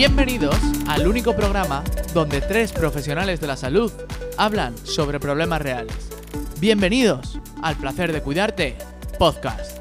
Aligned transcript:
Bienvenidos 0.00 0.56
al 0.88 1.06
único 1.06 1.36
programa 1.36 1.84
donde 2.14 2.40
tres 2.40 2.72
profesionales 2.72 3.38
de 3.38 3.46
la 3.46 3.54
salud 3.58 3.92
hablan 4.38 4.74
sobre 4.78 5.20
problemas 5.20 5.60
reales. 5.60 5.94
Bienvenidos 6.58 7.38
al 7.62 7.76
placer 7.76 8.10
de 8.10 8.22
cuidarte 8.22 8.78
podcast. 9.18 9.76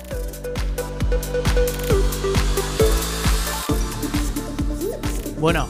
Bueno, 5.40 5.70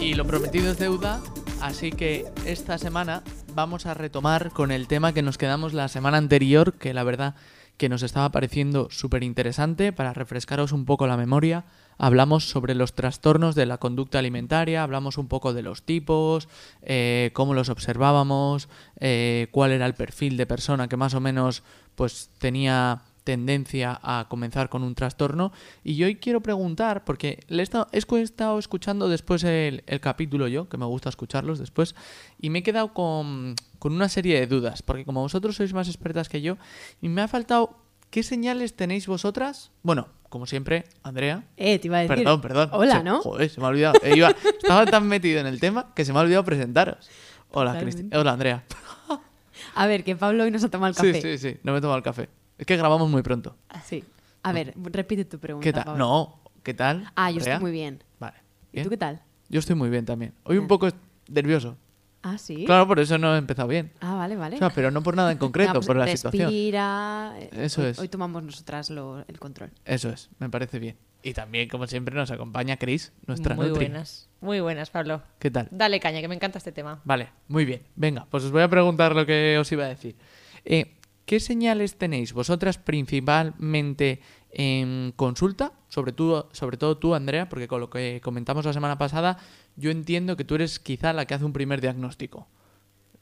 y 0.00 0.14
lo 0.14 0.26
prometido 0.26 0.72
es 0.72 0.78
deuda, 0.80 1.20
así 1.60 1.92
que 1.92 2.26
esta 2.46 2.78
semana 2.78 3.22
vamos 3.54 3.86
a 3.86 3.94
retomar 3.94 4.50
con 4.50 4.72
el 4.72 4.88
tema 4.88 5.12
que 5.12 5.22
nos 5.22 5.38
quedamos 5.38 5.72
la 5.72 5.86
semana 5.86 6.16
anterior, 6.16 6.72
que 6.72 6.94
la 6.94 7.04
verdad 7.04 7.36
que 7.76 7.88
nos 7.88 8.02
estaba 8.02 8.30
pareciendo 8.30 8.88
súper 8.90 9.22
interesante 9.22 9.92
para 9.92 10.12
refrescaros 10.12 10.72
un 10.72 10.84
poco 10.84 11.06
la 11.06 11.16
memoria. 11.16 11.64
Hablamos 11.98 12.48
sobre 12.48 12.74
los 12.74 12.94
trastornos 12.94 13.54
de 13.54 13.66
la 13.66 13.78
conducta 13.78 14.18
alimentaria, 14.18 14.82
hablamos 14.82 15.18
un 15.18 15.28
poco 15.28 15.52
de 15.52 15.62
los 15.62 15.82
tipos, 15.82 16.48
eh, 16.82 17.30
cómo 17.34 17.54
los 17.54 17.68
observábamos, 17.68 18.68
eh, 18.98 19.48
cuál 19.50 19.72
era 19.72 19.86
el 19.86 19.94
perfil 19.94 20.36
de 20.36 20.46
persona 20.46 20.88
que 20.88 20.96
más 20.96 21.14
o 21.14 21.20
menos 21.20 21.62
pues 21.94 22.30
tenía 22.38 23.02
tendencia 23.24 23.98
a 24.02 24.26
comenzar 24.28 24.68
con 24.68 24.82
un 24.82 24.94
trastorno. 24.94 25.50
Y 25.82 26.02
hoy 26.04 26.16
quiero 26.16 26.42
preguntar, 26.42 27.04
porque 27.04 27.40
he 27.48 27.60
estado, 27.60 27.88
he 27.92 28.20
estado 28.20 28.58
escuchando 28.58 29.08
después 29.08 29.42
el, 29.44 29.82
el, 29.86 30.00
capítulo 30.00 30.46
yo, 30.46 30.68
que 30.68 30.76
me 30.76 30.84
gusta 30.84 31.08
escucharlos 31.08 31.58
después, 31.58 31.94
y 32.38 32.50
me 32.50 32.60
he 32.60 32.62
quedado 32.62 32.92
con, 32.92 33.56
con 33.78 33.94
una 33.94 34.08
serie 34.08 34.38
de 34.38 34.46
dudas, 34.46 34.82
porque 34.82 35.04
como 35.04 35.22
vosotros 35.22 35.56
sois 35.56 35.72
más 35.72 35.88
expertas 35.88 36.28
que 36.28 36.42
yo, 36.42 36.58
y 37.00 37.08
me 37.08 37.22
ha 37.22 37.28
faltado, 37.28 37.78
¿qué 38.10 38.22
señales 38.22 38.76
tenéis 38.76 39.06
vosotras? 39.06 39.72
Bueno, 39.82 40.08
como 40.34 40.46
siempre, 40.46 40.84
Andrea. 41.04 41.44
Eh, 41.56 41.78
te 41.78 41.86
iba 41.86 41.98
a 41.98 42.00
decir. 42.00 42.16
Perdón, 42.16 42.40
perdón. 42.40 42.68
Hola, 42.72 42.96
Se- 42.96 43.04
¿no? 43.04 43.20
Joder, 43.22 43.48
se 43.48 43.60
me 43.60 43.66
ha 43.66 43.68
olvidado. 43.68 43.94
Eh, 44.02 44.14
iba- 44.16 44.34
estaba 44.62 44.84
tan 44.84 45.06
metido 45.06 45.38
en 45.38 45.46
el 45.46 45.60
tema 45.60 45.94
que 45.94 46.04
se 46.04 46.12
me 46.12 46.18
ha 46.18 46.22
olvidado 46.22 46.44
presentaros. 46.44 47.08
Hola, 47.52 47.70
Totalmente. 47.70 48.02
Cristi- 48.02 48.16
Hola, 48.18 48.32
Andrea. 48.32 48.64
A 49.76 49.86
ver, 49.86 50.02
que 50.02 50.16
Pablo 50.16 50.42
hoy 50.42 50.50
nos 50.50 50.64
ha 50.64 50.68
tomado 50.70 50.88
el 50.90 50.96
Sí, 50.96 51.12
café. 51.20 51.38
sí, 51.38 51.50
sí. 51.52 51.56
No 51.62 51.70
me 51.70 51.78
he 51.78 51.80
tomado 51.80 51.98
el 51.98 52.02
café. 52.02 52.28
Es 52.58 52.66
que 52.66 52.76
grabamos 52.76 53.08
muy 53.08 53.22
pronto. 53.22 53.54
Sí. 53.84 54.02
A 54.42 54.50
ver, 54.52 54.74
repite 54.76 55.24
tu 55.24 55.38
pregunta. 55.38 55.62
¿Qué 55.62 55.72
tal? 55.72 55.84
Pablo. 55.84 55.98
No, 56.04 56.40
¿qué 56.64 56.74
tal? 56.74 57.08
Ah, 57.14 57.30
yo 57.30 57.36
Andrea? 57.38 57.54
estoy 57.54 57.62
muy 57.62 57.70
bien. 57.70 58.02
Vale. 58.18 58.36
¿Y 58.72 58.76
¿Bien? 58.78 58.84
tú 58.86 58.90
qué 58.90 58.96
tal? 58.96 59.22
Yo 59.48 59.60
estoy 59.60 59.76
muy 59.76 59.88
bien 59.88 60.04
también. 60.04 60.32
Hoy 60.42 60.58
un 60.58 60.64
Ah. 60.64 60.68
poco 60.68 60.88
nervioso. 61.28 61.76
Ah, 62.26 62.38
sí. 62.38 62.64
Claro, 62.64 62.86
por 62.88 62.98
eso 63.00 63.18
no 63.18 63.34
he 63.34 63.38
empezado 63.38 63.68
bien. 63.68 63.92
Ah, 64.00 64.14
vale, 64.14 64.34
vale. 64.34 64.56
O 64.56 64.58
sea, 64.58 64.70
pero 64.70 64.90
no 64.90 65.02
por 65.02 65.14
nada 65.14 65.30
en 65.30 65.36
concreto, 65.46 65.74
pues 65.74 65.86
por 65.86 65.96
la 65.96 66.06
situación. 66.08 66.48
respira. 66.50 67.34
eh, 67.38 67.50
Eso 67.52 67.82
hoy, 67.82 67.88
es. 67.88 67.98
Hoy 67.98 68.08
tomamos 68.08 68.42
nosotras 68.42 68.88
lo- 68.90 69.24
el 69.28 69.38
control. 69.38 69.70
Eso 69.84 70.08
es, 70.08 70.30
me 70.38 70.48
parece 70.48 70.78
bien. 70.78 70.96
Y 71.22 71.32
también, 71.34 71.68
como 71.68 71.86
siempre, 71.86 72.14
nos 72.14 72.30
acompaña 72.30 72.76
Chris, 72.78 73.12
nuestra 73.26 73.54
Muy 73.54 73.68
Nutri. 73.68 73.86
buenas, 73.86 74.28
muy 74.40 74.60
buenas, 74.60 74.90
Pablo. 74.90 75.22
¿Qué 75.38 75.50
tal? 75.50 75.68
Dale 75.70 76.00
caña, 76.00 76.20
que 76.20 76.28
me 76.28 76.34
encanta 76.34 76.58
este 76.58 76.72
tema. 76.72 77.00
Vale, 77.04 77.28
muy 77.48 77.64
bien. 77.64 77.82
Venga, 77.94 78.26
pues 78.30 78.44
os 78.44 78.50
voy 78.52 78.62
a 78.62 78.68
preguntar 78.68 79.14
lo 79.14 79.24
que 79.26 79.56
os 79.58 79.70
iba 79.72 79.84
a 79.84 79.88
decir. 79.88 80.16
Eh, 80.64 80.96
¿Qué 81.26 81.40
señales 81.40 81.96
tenéis 81.96 82.34
vosotras 82.34 82.76
principalmente 82.76 84.20
en 84.54 85.12
consulta? 85.16 85.72
Sobre, 85.88 86.12
tú, 86.12 86.44
sobre 86.52 86.76
todo 86.76 86.96
tú, 86.98 87.14
Andrea, 87.14 87.48
porque 87.48 87.68
con 87.68 87.80
lo 87.80 87.90
que 87.90 88.20
comentamos 88.22 88.64
la 88.64 88.72
semana 88.72 88.98
pasada, 88.98 89.38
yo 89.76 89.90
entiendo 89.90 90.36
que 90.36 90.44
tú 90.44 90.54
eres 90.54 90.78
quizá 90.78 91.12
la 91.12 91.26
que 91.26 91.34
hace 91.34 91.44
un 91.44 91.52
primer 91.52 91.80
diagnóstico. 91.80 92.46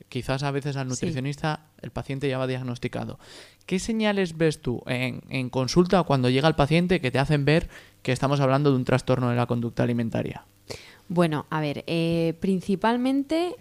Quizás 0.08 0.42
a 0.42 0.50
veces 0.50 0.76
al 0.76 0.86
Sí. 0.86 0.90
nutricionista 0.90 1.66
el 1.80 1.90
paciente 1.90 2.28
ya 2.28 2.36
va 2.38 2.46
diagnosticado. 2.46 3.18
¿Qué 3.66 3.78
señales 3.78 4.36
ves 4.36 4.60
tú 4.60 4.82
en, 4.86 5.22
en 5.30 5.48
consulta 5.48 6.02
cuando 6.02 6.28
llega 6.28 6.48
el 6.48 6.54
paciente 6.54 7.00
que 7.00 7.10
te 7.10 7.18
hacen 7.18 7.44
ver 7.44 7.68
que 8.02 8.12
estamos 8.12 8.40
hablando 8.40 8.70
de 8.70 8.76
un 8.76 8.84
trastorno 8.84 9.30
de 9.30 9.36
la 9.36 9.46
conducta 9.46 9.82
alimentaria? 9.84 10.44
Bueno, 11.08 11.46
a 11.50 11.60
ver, 11.60 11.84
eh, 11.86 12.34
principalmente, 12.40 13.54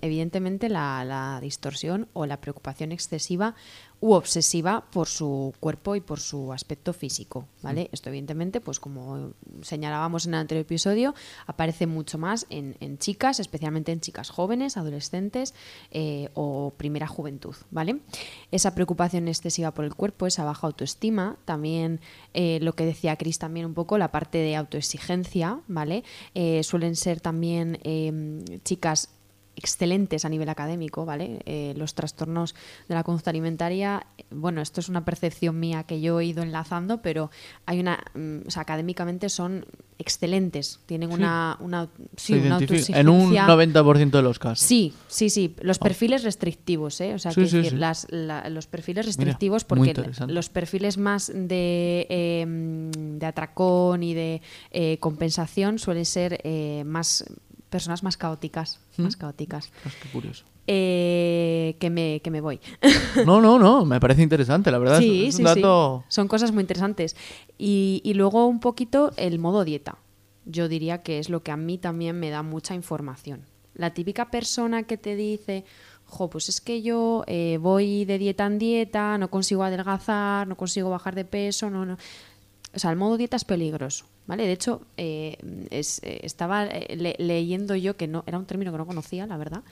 evidentemente, 0.00 0.68
la, 0.68 1.04
la 1.04 1.40
distorsión 1.40 2.08
o 2.12 2.26
la 2.26 2.40
preocupación 2.40 2.92
excesiva 2.92 3.54
u 4.00 4.12
obsesiva 4.12 4.84
por 4.90 5.08
su 5.08 5.54
cuerpo 5.58 5.96
y 5.96 6.00
por 6.00 6.20
su 6.20 6.52
aspecto 6.52 6.92
físico, 6.92 7.48
¿vale? 7.62 7.88
Esto, 7.92 8.10
evidentemente, 8.10 8.60
pues 8.60 8.78
como 8.78 9.32
señalábamos 9.62 10.26
en 10.26 10.34
el 10.34 10.40
anterior 10.40 10.66
episodio, 10.66 11.14
aparece 11.46 11.86
mucho 11.86 12.18
más 12.18 12.46
en, 12.50 12.76
en 12.80 12.98
chicas, 12.98 13.40
especialmente 13.40 13.92
en 13.92 14.00
chicas 14.00 14.28
jóvenes, 14.28 14.76
adolescentes 14.76 15.54
eh, 15.90 16.28
o 16.34 16.74
primera 16.76 17.06
juventud, 17.06 17.56
¿vale? 17.70 18.00
Esa 18.50 18.74
preocupación 18.74 19.28
excesiva 19.28 19.72
por 19.72 19.86
el 19.86 19.94
cuerpo, 19.94 20.26
esa 20.26 20.44
baja 20.44 20.66
autoestima, 20.66 21.38
también 21.46 22.00
eh, 22.34 22.58
lo 22.60 22.74
que 22.74 22.84
decía 22.84 23.16
Cris 23.16 23.38
también 23.38 23.64
un 23.64 23.74
poco, 23.74 23.96
la 23.96 24.12
parte 24.12 24.38
de 24.38 24.56
autoexigencia, 24.56 25.60
¿vale? 25.68 26.04
Eh, 26.34 26.62
suelen 26.64 26.96
ser 26.96 27.20
también 27.20 27.78
eh, 27.82 28.44
chicas 28.62 29.15
excelentes 29.56 30.24
a 30.24 30.28
nivel 30.28 30.48
académico, 30.48 31.04
¿vale? 31.06 31.40
Eh, 31.46 31.72
los 31.76 31.94
trastornos 31.94 32.54
de 32.88 32.94
la 32.94 33.02
conducta 33.02 33.30
alimentaria, 33.30 34.06
eh, 34.18 34.24
bueno, 34.30 34.60
esto 34.60 34.80
es 34.80 34.88
una 34.88 35.04
percepción 35.04 35.58
mía 35.58 35.84
que 35.84 36.00
yo 36.00 36.20
he 36.20 36.26
ido 36.26 36.42
enlazando, 36.42 37.00
pero 37.02 37.30
hay 37.64 37.80
una, 37.80 38.04
mm, 38.14 38.46
o 38.46 38.50
sea, 38.50 38.62
académicamente 38.62 39.28
son 39.30 39.64
excelentes, 39.98 40.80
tienen 40.84 41.10
una, 41.10 41.56
una, 41.60 41.88
sí, 42.16 42.34
una 42.34 42.42
en 42.42 42.46
un 42.46 42.52
autoexigencia- 42.52 43.46
90% 43.46 44.18
de 44.18 44.22
los 44.22 44.38
casos. 44.38 44.60
Sí, 44.66 44.92
sí, 45.08 45.30
sí. 45.30 45.56
Los 45.62 45.78
perfiles 45.78 46.22
restrictivos, 46.22 47.00
¿eh? 47.00 47.14
O 47.14 47.18
sea, 47.18 47.32
Sí, 47.32 47.46
sí, 47.46 47.56
decir, 47.56 47.72
sí. 47.72 47.76
las- 47.78 48.06
la- 48.10 48.46
los 48.50 48.66
perfiles 48.66 49.06
restrictivos 49.06 49.64
porque 49.64 49.94
los 50.28 50.50
perfiles 50.50 50.98
más 50.98 51.32
de, 51.34 52.06
eh, 52.10 52.44
de 52.46 53.26
atracón 53.26 54.02
y 54.02 54.12
de 54.12 54.42
eh, 54.70 54.98
compensación 55.00 55.78
suelen 55.78 56.04
ser 56.04 56.40
eh, 56.44 56.82
más 56.84 57.24
personas 57.76 58.02
más 58.02 58.16
caóticas, 58.16 58.80
más 58.96 59.16
¿Mm? 59.16 59.20
caóticas. 59.20 59.66
Ostras, 59.66 59.94
qué 60.02 60.08
curioso. 60.08 60.44
Eh, 60.66 61.76
que 61.78 61.90
me 61.90 62.20
que 62.24 62.30
me 62.30 62.40
voy. 62.40 62.58
No, 63.26 63.42
no, 63.42 63.58
no, 63.58 63.84
me 63.84 64.00
parece 64.00 64.22
interesante, 64.22 64.70
la 64.70 64.78
verdad. 64.78 64.98
sí, 64.98 65.26
es 65.26 65.36
sí, 65.36 65.42
un 65.44 65.54
sí. 65.54 65.62
Son 66.08 66.26
cosas 66.26 66.52
muy 66.52 66.62
interesantes. 66.62 67.16
Y, 67.58 68.00
y 68.02 68.14
luego 68.14 68.46
un 68.46 68.60
poquito 68.60 69.12
el 69.18 69.38
modo 69.38 69.62
dieta. 69.64 69.98
Yo 70.46 70.68
diría 70.68 71.02
que 71.02 71.18
es 71.18 71.28
lo 71.28 71.42
que 71.42 71.50
a 71.50 71.56
mí 71.58 71.76
también 71.76 72.18
me 72.18 72.30
da 72.30 72.42
mucha 72.42 72.74
información. 72.74 73.42
La 73.74 73.92
típica 73.92 74.30
persona 74.30 74.84
que 74.84 74.96
te 74.96 75.16
dice, 75.16 75.64
jo, 76.06 76.30
pues 76.30 76.48
es 76.48 76.62
que 76.62 76.80
yo 76.80 77.24
eh, 77.26 77.58
voy 77.60 78.06
de 78.06 78.16
dieta 78.16 78.46
en 78.46 78.58
dieta, 78.58 79.18
no 79.18 79.28
consigo 79.28 79.64
adelgazar, 79.64 80.48
no 80.48 80.56
consigo 80.56 80.88
bajar 80.88 81.14
de 81.14 81.26
peso, 81.26 81.68
no, 81.68 81.84
no. 81.84 81.98
O 82.76 82.78
sea, 82.78 82.90
el 82.90 82.96
modo 82.96 83.16
dieta 83.16 83.36
es 83.36 83.44
peligroso, 83.46 84.04
¿vale? 84.26 84.44
De 84.46 84.52
hecho, 84.52 84.82
eh, 84.98 85.38
es- 85.70 86.00
eh, 86.04 86.20
estaba 86.24 86.66
eh, 86.66 86.94
le- 86.94 87.16
leyendo 87.18 87.74
yo, 87.74 87.96
que 87.96 88.06
no 88.06 88.22
era 88.26 88.36
un 88.38 88.44
término 88.44 88.70
que 88.70 88.76
no 88.76 88.86
conocía, 88.86 89.26
la 89.26 89.38
verdad, 89.38 89.62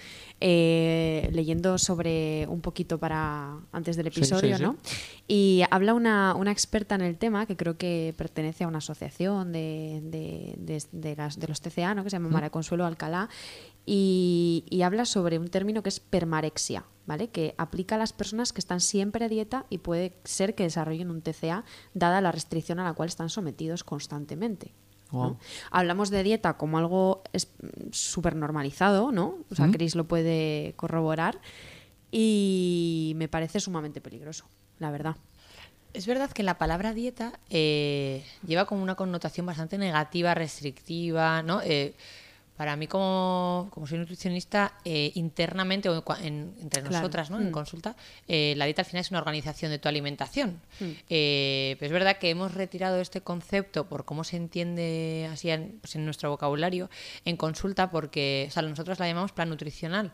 eh, 0.41 1.29
leyendo 1.33 1.77
sobre 1.77 2.47
un 2.49 2.61
poquito 2.63 2.99
para 2.99 3.59
antes 3.73 3.97
del 3.97 4.07
Sí, 4.07 4.13
sí, 4.13 4.21
episodio, 4.21 4.57
sí. 4.57 4.63
¿no? 4.63 4.77
Y 5.29 5.63
habla 5.71 5.93
una, 5.95 6.35
una 6.35 6.51
experta 6.51 6.95
en 6.95 7.03
el 7.03 7.19
tema 7.19 7.45
que 7.45 7.57
creo 7.57 7.77
que 7.77 8.15
pertenece 8.17 8.65
a 8.65 8.69
una 8.69 8.79
asociación 8.79 9.53
de, 9.53 10.01
de, 10.05 10.55
de- 10.57 10.83
de 10.93 11.17
las- 11.17 11.39
de 11.39 11.47
los 11.49 11.61
TCA, 11.61 11.95
¿no? 11.95 12.03
que 12.05 12.09
se 12.11 12.17
llama 12.17 12.31
María 12.31 12.49
Consuelo 12.51 12.87
Alcalá, 12.87 13.29
y, 13.87 14.65
y 14.71 14.81
habla 14.83 15.05
sobre 15.05 15.39
un 15.39 15.49
término 15.49 15.83
que 15.83 15.91
es 15.91 16.01
permarexia, 16.01 16.85
¿vale? 17.07 17.29
que 17.29 17.55
aplica 17.59 17.95
a 17.97 17.99
las 17.99 18.13
personas 18.13 18.53
que 18.53 18.61
están 18.61 18.81
siempre 18.81 19.25
a 19.25 19.29
dieta 19.29 19.67
y 19.71 19.79
puede 19.79 20.17
ser 20.25 20.55
que 20.55 20.63
desarrollen 20.65 21.11
un 21.11 21.21
TCA 21.23 21.65
dada 21.93 22.21
la 22.21 22.33
restricción 22.33 22.79
a 22.81 22.85
la 22.85 22.93
cual 22.95 23.09
están 23.09 23.29
sometidos 23.31 23.85
constantemente. 23.85 24.73
¿no? 25.13 25.19
Wow. 25.19 25.39
Hablamos 25.71 26.11
de 26.11 26.23
dieta 26.23 26.57
como 26.57 26.79
algo 26.79 27.23
es- 27.33 27.49
súper 27.93 28.35
normalizado, 28.35 29.13
¿no? 29.13 29.39
O 29.51 29.55
sea, 29.55 29.67
¿Mm? 29.69 29.73
Chris 29.73 29.95
lo 29.95 30.09
puede 30.09 30.73
corroborar 30.77 31.41
y 32.11 33.13
me 33.17 33.29
parece 33.29 33.61
sumamente 33.61 34.01
peligroso, 34.01 34.47
la 34.79 34.91
verdad. 34.91 35.17
Es 35.93 36.07
verdad 36.07 36.31
que 36.33 36.43
la 36.43 36.59
palabra 36.59 36.93
dieta 36.93 37.39
eh, 37.51 38.25
lleva 38.47 38.65
como 38.65 38.83
una 38.83 38.97
connotación 38.97 39.47
bastante 39.47 39.79
negativa, 39.79 40.35
restrictiva, 40.35 41.43
¿no? 41.43 41.61
Eh, 41.63 41.95
para 42.57 42.77
mí, 42.77 42.87
como, 42.87 43.69
como 43.73 43.87
soy 43.87 43.99
nutricionista, 43.99 44.75
eh, 44.85 45.11
internamente 45.15 45.89
o 45.89 46.03
en 46.23 46.55
entre 46.61 46.83
Claro. 46.83 46.97
nosotras, 46.99 47.31
¿no? 47.31 47.41
En 47.41 47.49
Mm. 47.49 47.53
consulta, 47.53 47.97
eh, 48.29 48.55
la 48.57 48.65
dieta 48.67 48.83
al 48.83 48.87
final 48.87 49.01
es 49.01 49.11
una 49.11 49.19
organización 49.19 49.71
de 49.73 49.79
tu 49.79 49.89
alimentación. 49.89 50.61
Mm. 50.79 50.85
Eh, 51.11 51.77
pero 51.81 51.87
es 51.89 51.93
verdad 51.93 52.19
que 52.19 52.31
hemos 52.31 52.55
retirado 52.55 53.01
este 53.01 53.23
concepto 53.23 53.89
por 53.89 54.05
cómo 54.05 54.23
se 54.23 54.37
entiende 54.37 55.29
así 55.33 55.51
en, 55.51 55.79
pues, 55.81 55.97
en 55.97 56.05
nuestro 56.05 56.31
vocabulario 56.31 56.91
en 57.25 57.37
consulta, 57.37 57.91
porque 57.91 58.47
o 58.49 58.53
sea, 58.53 58.63
nosotros 58.63 58.99
la 59.01 59.09
llamamos 59.09 59.33
plan 59.33 59.49
nutricional 59.49 60.13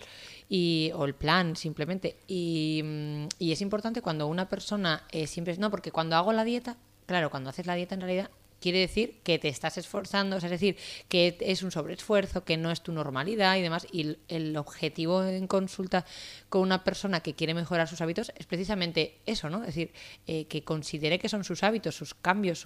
y, 0.48 0.92
o 0.94 1.04
el 1.04 1.14
plan 1.14 1.56
simplemente. 1.56 2.16
Y, 2.26 2.81
mm, 2.84 3.26
y 3.38 3.52
es 3.52 3.60
importante 3.60 4.00
cuando 4.02 4.26
una 4.26 4.48
persona 4.48 5.04
eh, 5.10 5.26
siempre 5.26 5.56
no, 5.58 5.70
porque 5.70 5.92
cuando 5.92 6.16
hago 6.16 6.32
la 6.32 6.44
dieta, 6.44 6.76
claro, 7.06 7.28
cuando 7.31 7.50
haces 7.50 7.66
la 7.66 7.75
dieta 7.75 7.94
en 7.96 8.00
realidad 8.00 8.31
quiere 8.60 8.78
decir 8.78 9.20
que 9.22 9.38
te 9.38 9.48
estás 9.48 9.78
esforzando, 9.78 10.36
es 10.36 10.42
decir, 10.48 10.76
que 11.08 11.36
es 11.40 11.62
un 11.62 11.70
sobreesfuerzo, 11.70 12.44
que 12.44 12.56
no 12.56 12.70
es 12.70 12.82
tu 12.82 12.92
normalidad 12.92 13.56
y 13.56 13.62
demás. 13.62 13.86
Y 13.90 14.16
el 14.28 14.56
objetivo 14.56 15.24
en 15.24 15.46
consulta 15.46 16.04
con 16.48 16.62
una 16.62 16.84
persona 16.84 17.20
que 17.20 17.34
quiere 17.34 17.54
mejorar 17.54 17.88
sus 17.88 18.00
hábitos 18.00 18.32
es 18.36 18.46
precisamente 18.46 19.18
eso, 19.26 19.48
¿no? 19.48 19.60
Es 19.60 19.66
decir, 19.66 19.92
eh, 20.26 20.46
que 20.46 20.62
considere 20.64 21.18
que 21.18 21.28
son 21.28 21.44
sus 21.44 21.62
hábitos, 21.62 21.94
sus 21.94 22.14
cambios, 22.14 22.64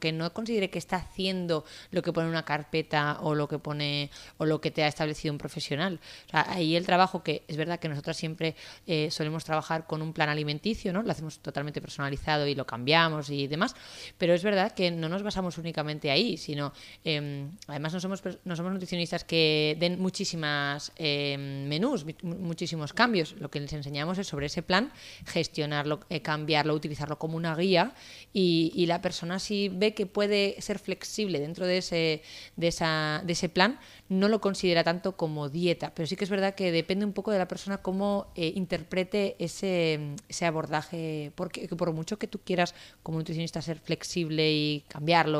que 0.00 0.12
no 0.12 0.32
considere 0.32 0.70
que 0.70 0.78
está 0.78 0.96
haciendo 0.96 1.64
lo 1.90 2.02
que 2.02 2.12
pone 2.12 2.28
una 2.28 2.44
carpeta 2.44 3.18
o 3.20 3.34
lo 3.34 3.48
que 3.48 3.58
pone 3.58 4.10
o 4.38 4.44
lo 4.44 4.60
que 4.60 4.70
te 4.70 4.82
ha 4.82 4.88
establecido 4.88 5.32
un 5.32 5.38
profesional. 5.38 6.00
O 6.26 6.30
sea, 6.30 6.46
ahí 6.48 6.76
el 6.76 6.86
trabajo 6.86 7.22
que 7.22 7.44
es 7.48 7.56
verdad 7.56 7.78
que 7.78 7.88
nosotras 7.88 8.16
siempre 8.16 8.56
eh, 8.86 9.10
solemos 9.10 9.44
trabajar 9.44 9.86
con 9.86 10.02
un 10.02 10.12
plan 10.12 10.28
alimenticio, 10.28 10.92
¿no? 10.92 11.02
Lo 11.02 11.12
hacemos 11.12 11.38
totalmente 11.38 11.80
personalizado 11.80 12.46
y 12.46 12.54
lo 12.54 12.66
cambiamos 12.66 13.30
y 13.30 13.46
demás, 13.46 13.74
pero 14.18 14.34
es 14.34 14.42
verdad 14.42 14.72
que 14.72 14.90
no 14.90 15.08
nos 15.08 15.22
basamos 15.36 15.58
únicamente 15.58 16.10
ahí, 16.10 16.38
sino 16.38 16.72
em, 17.04 17.50
además 17.66 17.92
no 17.92 18.00
somos, 18.00 18.22
no 18.44 18.56
somos 18.56 18.72
nutricionistas 18.72 19.22
que 19.22 19.76
den 19.78 20.00
muchísimas 20.00 20.92
em, 20.96 21.68
menús, 21.68 22.06
muchísimos 22.22 22.94
cambios. 22.94 23.36
Lo 23.38 23.50
que 23.50 23.60
les 23.60 23.72
enseñamos 23.74 24.16
es 24.16 24.26
sobre 24.26 24.46
ese 24.46 24.62
plan, 24.62 24.90
gestionarlo, 25.26 26.00
eh, 26.08 26.22
cambiarlo, 26.22 26.72
utilizarlo 26.72 27.18
como 27.18 27.36
una 27.36 27.54
guía 27.54 27.92
y, 28.32 28.86
la 28.86 29.02
persona 29.02 29.40
si 29.40 29.68
ve 29.68 29.94
que 29.94 30.06
puede 30.06 30.54
ser 30.60 30.78
flexible 30.78 31.40
dentro 31.40 31.66
de 31.66 31.78
ese, 31.78 32.22
de, 32.54 32.68
esa, 32.68 33.20
de 33.26 33.32
ese 33.32 33.48
plan, 33.48 33.80
no 34.08 34.28
lo 34.28 34.40
considera 34.40 34.84
tanto 34.84 35.16
como 35.16 35.48
dieta, 35.48 35.92
pero 35.92 36.06
sí 36.06 36.14
que 36.14 36.22
es 36.22 36.30
verdad 36.30 36.54
que 36.54 36.70
depende 36.70 37.04
un 37.04 37.12
poco 37.12 37.32
de 37.32 37.38
la 37.38 37.48
persona 37.48 37.78
cómo 37.78 38.28
eh, 38.36 38.52
interprete 38.54 39.34
ese, 39.40 40.14
ese 40.28 40.46
abordaje, 40.46 41.32
porque 41.34 41.66
por 41.66 41.92
mucho 41.92 42.16
que 42.16 42.28
tú 42.28 42.38
quieras 42.38 42.76
como 43.02 43.18
nutricionista 43.18 43.60
ser 43.60 43.80
flexible 43.80 44.52
y 44.52 44.84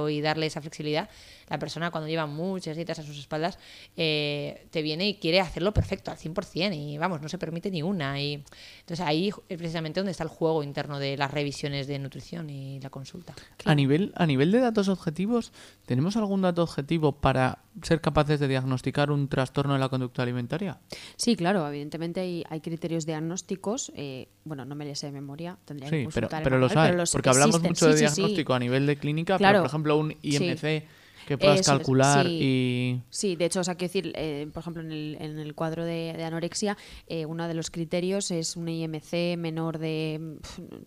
y 0.09 0.21
darle 0.21 0.47
esa 0.47 0.61
flexibilidad, 0.61 1.09
la 1.49 1.59
persona 1.59 1.91
cuando 1.91 2.09
lleva 2.09 2.27
muchas 2.27 2.77
dietas 2.77 2.99
a 2.99 3.03
sus 3.03 3.19
espaldas 3.19 3.59
eh, 3.97 4.67
te 4.71 4.83
viene 4.83 5.09
y 5.09 5.15
quiere 5.15 5.41
hacerlo 5.41 5.73
perfecto 5.73 6.11
al 6.11 6.17
100% 6.17 6.75
y 6.77 6.99
vamos, 6.99 7.23
no 7.23 7.29
se 7.29 7.39
permite 7.39 7.71
ni 7.71 7.83
una. 7.83 8.21
Y, 8.21 8.45
entonces 8.81 9.07
ahí 9.07 9.29
es 9.49 9.59
precisamente 9.59 10.01
donde 10.01 10.13
está 10.13 10.25
el 10.25 10.31
juego 10.31 10.63
interno 10.63 10.99
de 10.99 11.17
las 11.17 11.31
revisiones 11.31 11.87
de 11.87 11.99
nutrición 11.99 12.51
y 12.51 12.81
la 12.81 12.91
consulta. 12.91 13.35
A 13.65 13.75
nivel, 13.75 14.13
a 14.17 14.27
nivel 14.27 14.51
de 14.51 14.61
datos 14.61 14.89
objetivos, 14.89 15.53
¿tenemos 15.87 16.17
algún 16.17 16.43
dato 16.43 16.63
objetivo 16.63 17.13
para 17.13 17.59
ser 17.83 18.01
capaces 18.01 18.41
de 18.41 18.49
diagnosticar 18.49 19.11
un 19.11 19.29
trastorno 19.29 19.75
de 19.75 19.79
la 19.79 19.89
conducta 19.89 20.23
alimentaria? 20.23 20.79
Sí, 21.17 21.37
claro, 21.37 21.67
evidentemente 21.69 22.21
hay, 22.21 22.45
hay 22.49 22.61
criterios 22.61 23.07
diagnósticos. 23.07 23.93
Eh, 23.95 24.29
bueno, 24.45 24.65
no 24.65 24.75
me 24.75 24.85
les 24.85 24.99
sé 24.99 25.07
de 25.07 25.13
memoria, 25.13 25.59
tendría 25.65 25.91
que 25.91 26.09
pero, 26.13 26.29
pero, 26.43 26.59
los 26.59 26.75
hay, 26.77 26.95
porque 27.13 27.29
hablamos 27.29 27.63
mucho 27.63 27.89
de 27.89 27.97
diagnóstico 27.97 28.55
a 28.55 28.59
nivel 28.59 28.87
de 28.87 28.97
clínica, 28.97 29.39
pero 29.39 29.61
por 29.61 29.67
ejemplo 29.67 29.97
un 29.99 30.15
IMC 30.23 30.85
que 31.27 31.37
puedas 31.37 31.67
calcular 31.67 32.25
sí, 32.27 32.39
y... 32.41 33.03
Sí, 33.11 33.37
de 33.37 33.47
hecho, 33.47 33.61
o 33.61 33.65
sea, 33.65 33.75
quiero 33.75 33.93
decir, 33.93 34.13
eh, 34.15 34.49
por 34.53 34.61
ejemplo, 34.61 34.83
en 34.83 34.93
el, 34.93 35.17
en 35.21 35.39
el 35.39 35.55
cuadro 35.55 35.85
de, 35.85 36.23
anorexia, 36.25 36.77
eh, 37.09 37.27
uno 37.27 37.49
de 37.49 37.55
los 37.55 37.71
criterios 37.71 38.31
es 38.31 38.57
un 38.57 38.69
IMC 38.69 39.37
menor 39.37 39.79
de... 39.79 40.39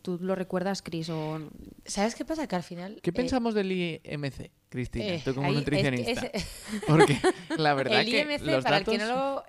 ¿Tú 0.02 0.18
lo 0.22 0.36
recuerdas, 0.36 0.82
Cris? 0.82 1.10
O... 1.10 1.40
¿Sabes 1.86 2.16
qué 2.16 2.24
pasa? 2.24 2.48
Que 2.48 2.56
al 2.56 2.64
final... 2.64 3.00
¿Qué 3.04 3.10
eh, 3.10 3.14
pensamos 3.14 3.54
del 3.54 3.72
IMC, 3.72 4.50
Cristina? 4.70 5.22
tú 5.24 5.36
como 5.36 5.52
nutricionista. 5.52 6.32
Porque 6.88 7.18
la 7.58 7.74
verdad 7.74 8.00
el 8.00 8.08
IMC, 8.08 8.64
para 8.64 8.78
el 8.78 8.86
que 8.86 8.98
no 8.98 9.08
lo, 9.08 9.44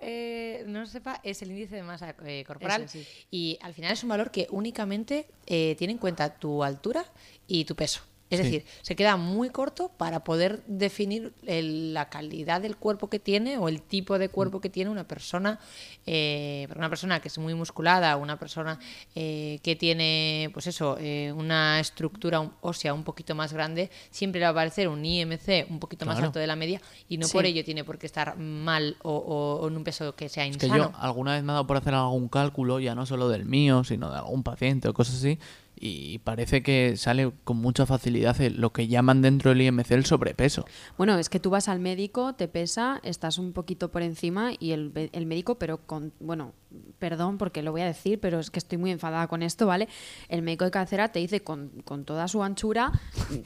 no 0.67 0.87
sepa, 0.87 1.21
es 1.23 1.41
el 1.43 1.53
índice 1.53 1.77
de 1.77 1.85
masa 1.85 2.15
corporal. 2.45 2.87
Y 3.31 3.59
al 3.63 3.75
final 3.75 3.93
es 3.93 4.03
un 4.03 4.09
valor 4.09 4.33
que 4.33 4.49
únicamente 4.51 5.29
tiene 5.47 5.93
en 5.93 5.99
cuenta 5.99 6.35
tu 6.35 6.65
altura 6.65 7.05
y 7.47 7.65
tu 7.65 7.77
peso. 7.77 8.10
Es 8.31 8.39
decir, 8.39 8.65
se 8.83 8.95
queda 8.95 9.17
muy 9.17 9.51
corto 9.51 9.91
para 9.97 10.23
poder 10.23 10.63
definir 10.69 11.35
la 11.43 12.09
calidad 12.09 12.61
del 12.61 12.77
cuerpo 12.77 13.11
que 13.11 13.19
tiene 13.19 13.59
o 13.59 13.69
el 13.69 13.83
tipo 13.83 14.19
de 14.21 14.29
cuerpo 14.29 14.59
mm. 14.59 14.61
que 14.61 14.71
tiene 14.71 14.91
una 14.91 15.03
persona, 15.05 15.59
eh, 16.07 16.69
una 16.77 16.89
persona 16.89 17.21
que 17.21 17.27
es 17.27 17.39
muy 17.39 17.55
musculada, 17.55 18.17
una 18.17 18.39
persona 18.39 18.79
eh, 19.17 19.59
que 19.65 19.75
tiene, 19.75 20.51
pues 20.53 20.69
eso, 20.69 20.97
eh, 21.01 21.33
una 21.37 21.81
estructura 21.81 22.49
ósea 22.61 22.95
un 22.95 23.03
poquito 23.03 23.35
más 23.35 23.53
grande, 23.53 23.91
siempre 24.11 24.39
le 24.39 24.45
va 24.45 24.51
a 24.51 24.53
aparecer 24.53 24.89
un 24.89 25.05
IMC 25.05 25.69
un 25.69 25.81
poquito 25.81 26.07
más 26.07 26.21
alto 26.21 26.39
de 26.39 26.47
la 26.47 26.55
media 26.55 26.81
y 27.09 27.19
no 27.19 27.27
por 27.29 27.47
ello 27.47 27.65
tiene 27.65 27.83
por 27.83 27.99
qué 27.99 28.07
estar 28.07 28.37
mal 28.37 28.97
o, 29.03 29.67
en 29.69 29.77
un 29.77 29.83
peso 29.83 30.15
que 30.15 30.29
sea 30.29 30.47
insano. 30.47 30.75
Es 30.75 30.81
que 30.81 30.93
yo 30.93 30.93
alguna 31.01 31.35
vez 31.35 31.43
me 31.43 31.51
ha 31.51 31.55
dado 31.55 31.67
por 31.67 31.77
hacer 31.77 31.95
algún 31.95 32.29
cálculo, 32.29 32.79
ya 32.79 32.95
no 32.95 33.07
solo 33.07 33.29
del 33.29 33.45
mío, 33.45 33.83
sino 33.83 34.11
de 34.11 34.19
algún 34.19 34.45
paciente 34.45 34.89
o 34.89 34.95
cosas 34.95 35.17
así, 35.17 35.39
y 35.83 36.19
parece 36.19 36.63
que 36.63 36.97
sale 36.99 37.33
con 37.43 37.57
mucha 37.57 37.87
facilidad 37.87 38.37
lo 38.39 38.71
que 38.71 38.87
llaman 38.87 39.23
dentro 39.23 39.51
del 39.51 39.63
IMC 39.63 39.91
el 39.93 40.05
sobrepeso. 40.05 40.67
Bueno, 40.99 41.19
es 41.19 41.31
que 41.31 41.41
tú 41.41 41.49
vas 41.49 41.69
al 41.69 41.81
médico, 41.81 42.35
te 42.35 42.49
pesa, 42.49 43.01
estás 43.03 43.39
un 43.39 43.55
poquito 43.55 43.91
por 43.91 44.03
encima 44.03 44.53
y 44.59 44.73
el, 44.73 44.93
el 45.13 45.27
médico, 45.27 45.59
pero 45.59 45.79
con, 45.79 46.13
bueno, 46.21 46.53
perdón 46.99 47.39
porque 47.39 47.63
lo 47.63 47.73
voy 47.73 47.81
a 47.81 47.87
decir, 47.87 48.21
pero 48.21 48.39
es 48.41 48.51
que 48.51 48.59
estoy 48.59 48.77
muy 48.77 48.91
enfadada 48.91 49.27
con 49.27 49.43
esto, 49.43 49.67
¿vale? 49.67 49.89
El 50.29 50.43
médico 50.43 50.67
de 50.67 50.71
cabecera 50.71 51.13
te 51.13 51.19
dice 51.19 51.41
con, 51.41 51.71
con 51.85 52.05
toda 52.05 52.29
su 52.29 52.43
anchura, 52.43 52.93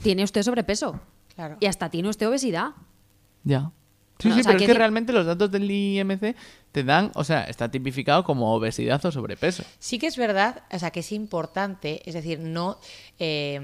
tiene 0.03 0.23
usted 0.23 0.43
sobrepeso. 0.43 0.99
Claro. 1.35 1.55
Y 1.61 1.67
hasta 1.67 1.89
tiene 1.89 2.09
usted 2.09 2.27
obesidad. 2.27 2.71
Ya. 3.43 3.71
Sí, 4.19 4.31
sí, 4.31 4.41
pero 4.45 4.57
es 4.57 4.65
que 4.65 4.73
realmente 4.73 5.11
los 5.11 5.25
datos 5.25 5.51
del 5.51 5.69
IMC 5.69 6.35
te 6.71 6.83
dan, 6.83 7.11
o 7.15 7.23
sea, 7.23 7.43
está 7.43 7.69
tipificado 7.69 8.23
como 8.23 8.53
obesidad 8.53 9.05
o 9.05 9.11
sobrepeso. 9.11 9.63
Sí 9.79 9.99
que 9.99 10.07
es 10.07 10.17
verdad, 10.17 10.63
o 10.71 10.79
sea, 10.79 10.91
que 10.91 11.01
es 11.01 11.11
importante, 11.11 12.01
es 12.05 12.13
decir, 12.13 12.39
no, 12.39 12.79
eh, 13.19 13.59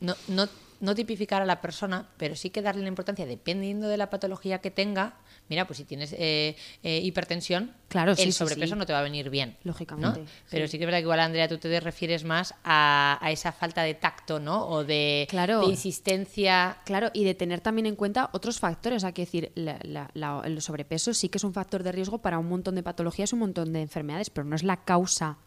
no, 0.00 0.14
no, 0.28 0.48
no 0.80 0.94
tipificar 0.94 1.42
a 1.42 1.46
la 1.46 1.60
persona, 1.60 2.08
pero 2.16 2.34
sí 2.34 2.50
que 2.50 2.62
darle 2.62 2.82
la 2.82 2.88
importancia, 2.88 3.26
dependiendo 3.26 3.88
de 3.88 3.96
la 3.96 4.10
patología 4.10 4.60
que 4.60 4.70
tenga, 4.70 5.14
mira, 5.48 5.66
pues 5.66 5.76
si 5.76 5.84
tienes 5.84 6.14
eh, 6.14 6.56
eh, 6.82 7.00
hipertensión, 7.02 7.74
claro, 7.88 8.12
el 8.16 8.32
sobrepeso 8.32 8.76
no 8.76 8.86
te 8.86 8.92
va 8.92 9.00
a 9.00 9.02
venir 9.02 9.30
bien. 9.30 9.56
Lógicamente. 9.62 10.24
Pero 10.50 10.66
sí. 10.66 10.78
que 10.78 10.84
es 10.84 10.86
verdad 10.86 10.98
que 10.98 11.02
igual, 11.02 11.20
Andrea, 11.20 11.48
tú 11.48 11.58
te 11.58 11.80
refieres 11.80 12.24
más 12.24 12.54
a, 12.64 13.20
esa 13.30 13.52
falta 13.52 13.82
de 13.82 13.94
tacto, 13.94 14.40
¿no? 14.40 14.66
O 14.66 14.84
de, 14.84 15.28
insistencia. 15.66 16.78
Claro, 16.84 17.10
y 17.12 17.24
de 17.24 17.34
tener 17.34 17.60
también 17.60 17.86
en 17.86 17.96
cuenta 17.96 18.30
otros 18.32 18.58
factores. 18.58 19.04
Hay 19.04 19.12
que 19.12 19.22
decir, 19.22 19.52
el 19.54 20.62
sobrepeso 20.62 21.12
sí 21.12 21.28
que 21.28 21.38
es 21.38 21.44
un 21.44 21.52
factor 21.52 21.82
de 21.82 21.92
riesgo 21.92 22.18
para 22.18 22.38
un 22.38 22.48
montón 22.48 22.74
de 22.74 22.82
patologías, 22.82 23.32
un 23.32 23.40
montón 23.40 23.72
de 23.72 23.82
enfermedades, 23.82 24.30
pero 24.30 24.46
no 24.46 24.56
es 24.56 24.62
la 24.62 24.84
causa 24.84 25.38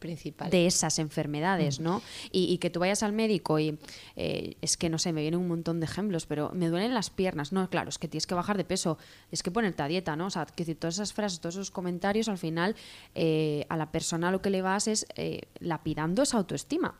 principal. 0.00 0.50
de 0.50 0.66
esas 0.66 0.98
enfermedades, 0.98 1.78
mm. 1.78 1.82
¿no? 1.84 2.02
Y, 2.32 2.58
que 2.58 2.70
tú 2.70 2.80
vayas 2.80 3.04
al 3.04 3.12
médico 3.12 3.58
y 3.58 3.78
eh, 4.16 4.56
es 4.60 4.76
que 4.76 4.88
no 4.88 4.98
sé, 4.98 5.12
me 5.12 5.20
vienen 5.20 5.38
un 5.38 5.48
montón 5.48 5.78
de 5.78 5.86
ejemplos, 5.86 6.26
pero 6.26 6.50
me 6.52 6.68
duelen 6.68 6.92
las 6.92 7.10
piernas, 7.10 7.52
no, 7.52 7.70
claro, 7.70 7.88
es 7.90 7.98
que 7.98 8.08
tienes 8.08 8.26
que 8.26 8.34
bajar 8.34 8.56
de 8.56 8.64
peso, 8.64 8.98
es 9.30 9.42
que 9.42 9.50
ponerte 9.50 9.82
a 9.82 9.88
dieta, 9.88 10.16
¿no? 10.16 10.26
O 10.26 10.30
sea, 10.30 10.46
que 10.46 10.64
decir, 10.64 10.78
todas 10.78 10.96
esas 10.96 11.12
frases, 11.12 11.40
todos 11.40 11.54
esos 11.54 11.70
comentarios, 11.70 12.28
al 12.28 12.38
final 12.38 12.74
eh, 13.14 13.66
a 13.68 13.76
la 13.76 13.92
persona 13.92 14.30
lo 14.30 14.42
que 14.42 14.50
le 14.50 14.62
vas 14.62 14.88
es 14.88 15.06
eh, 15.14 15.42
lapidando 15.60 16.22
esa 16.22 16.38
autoestima. 16.38 16.98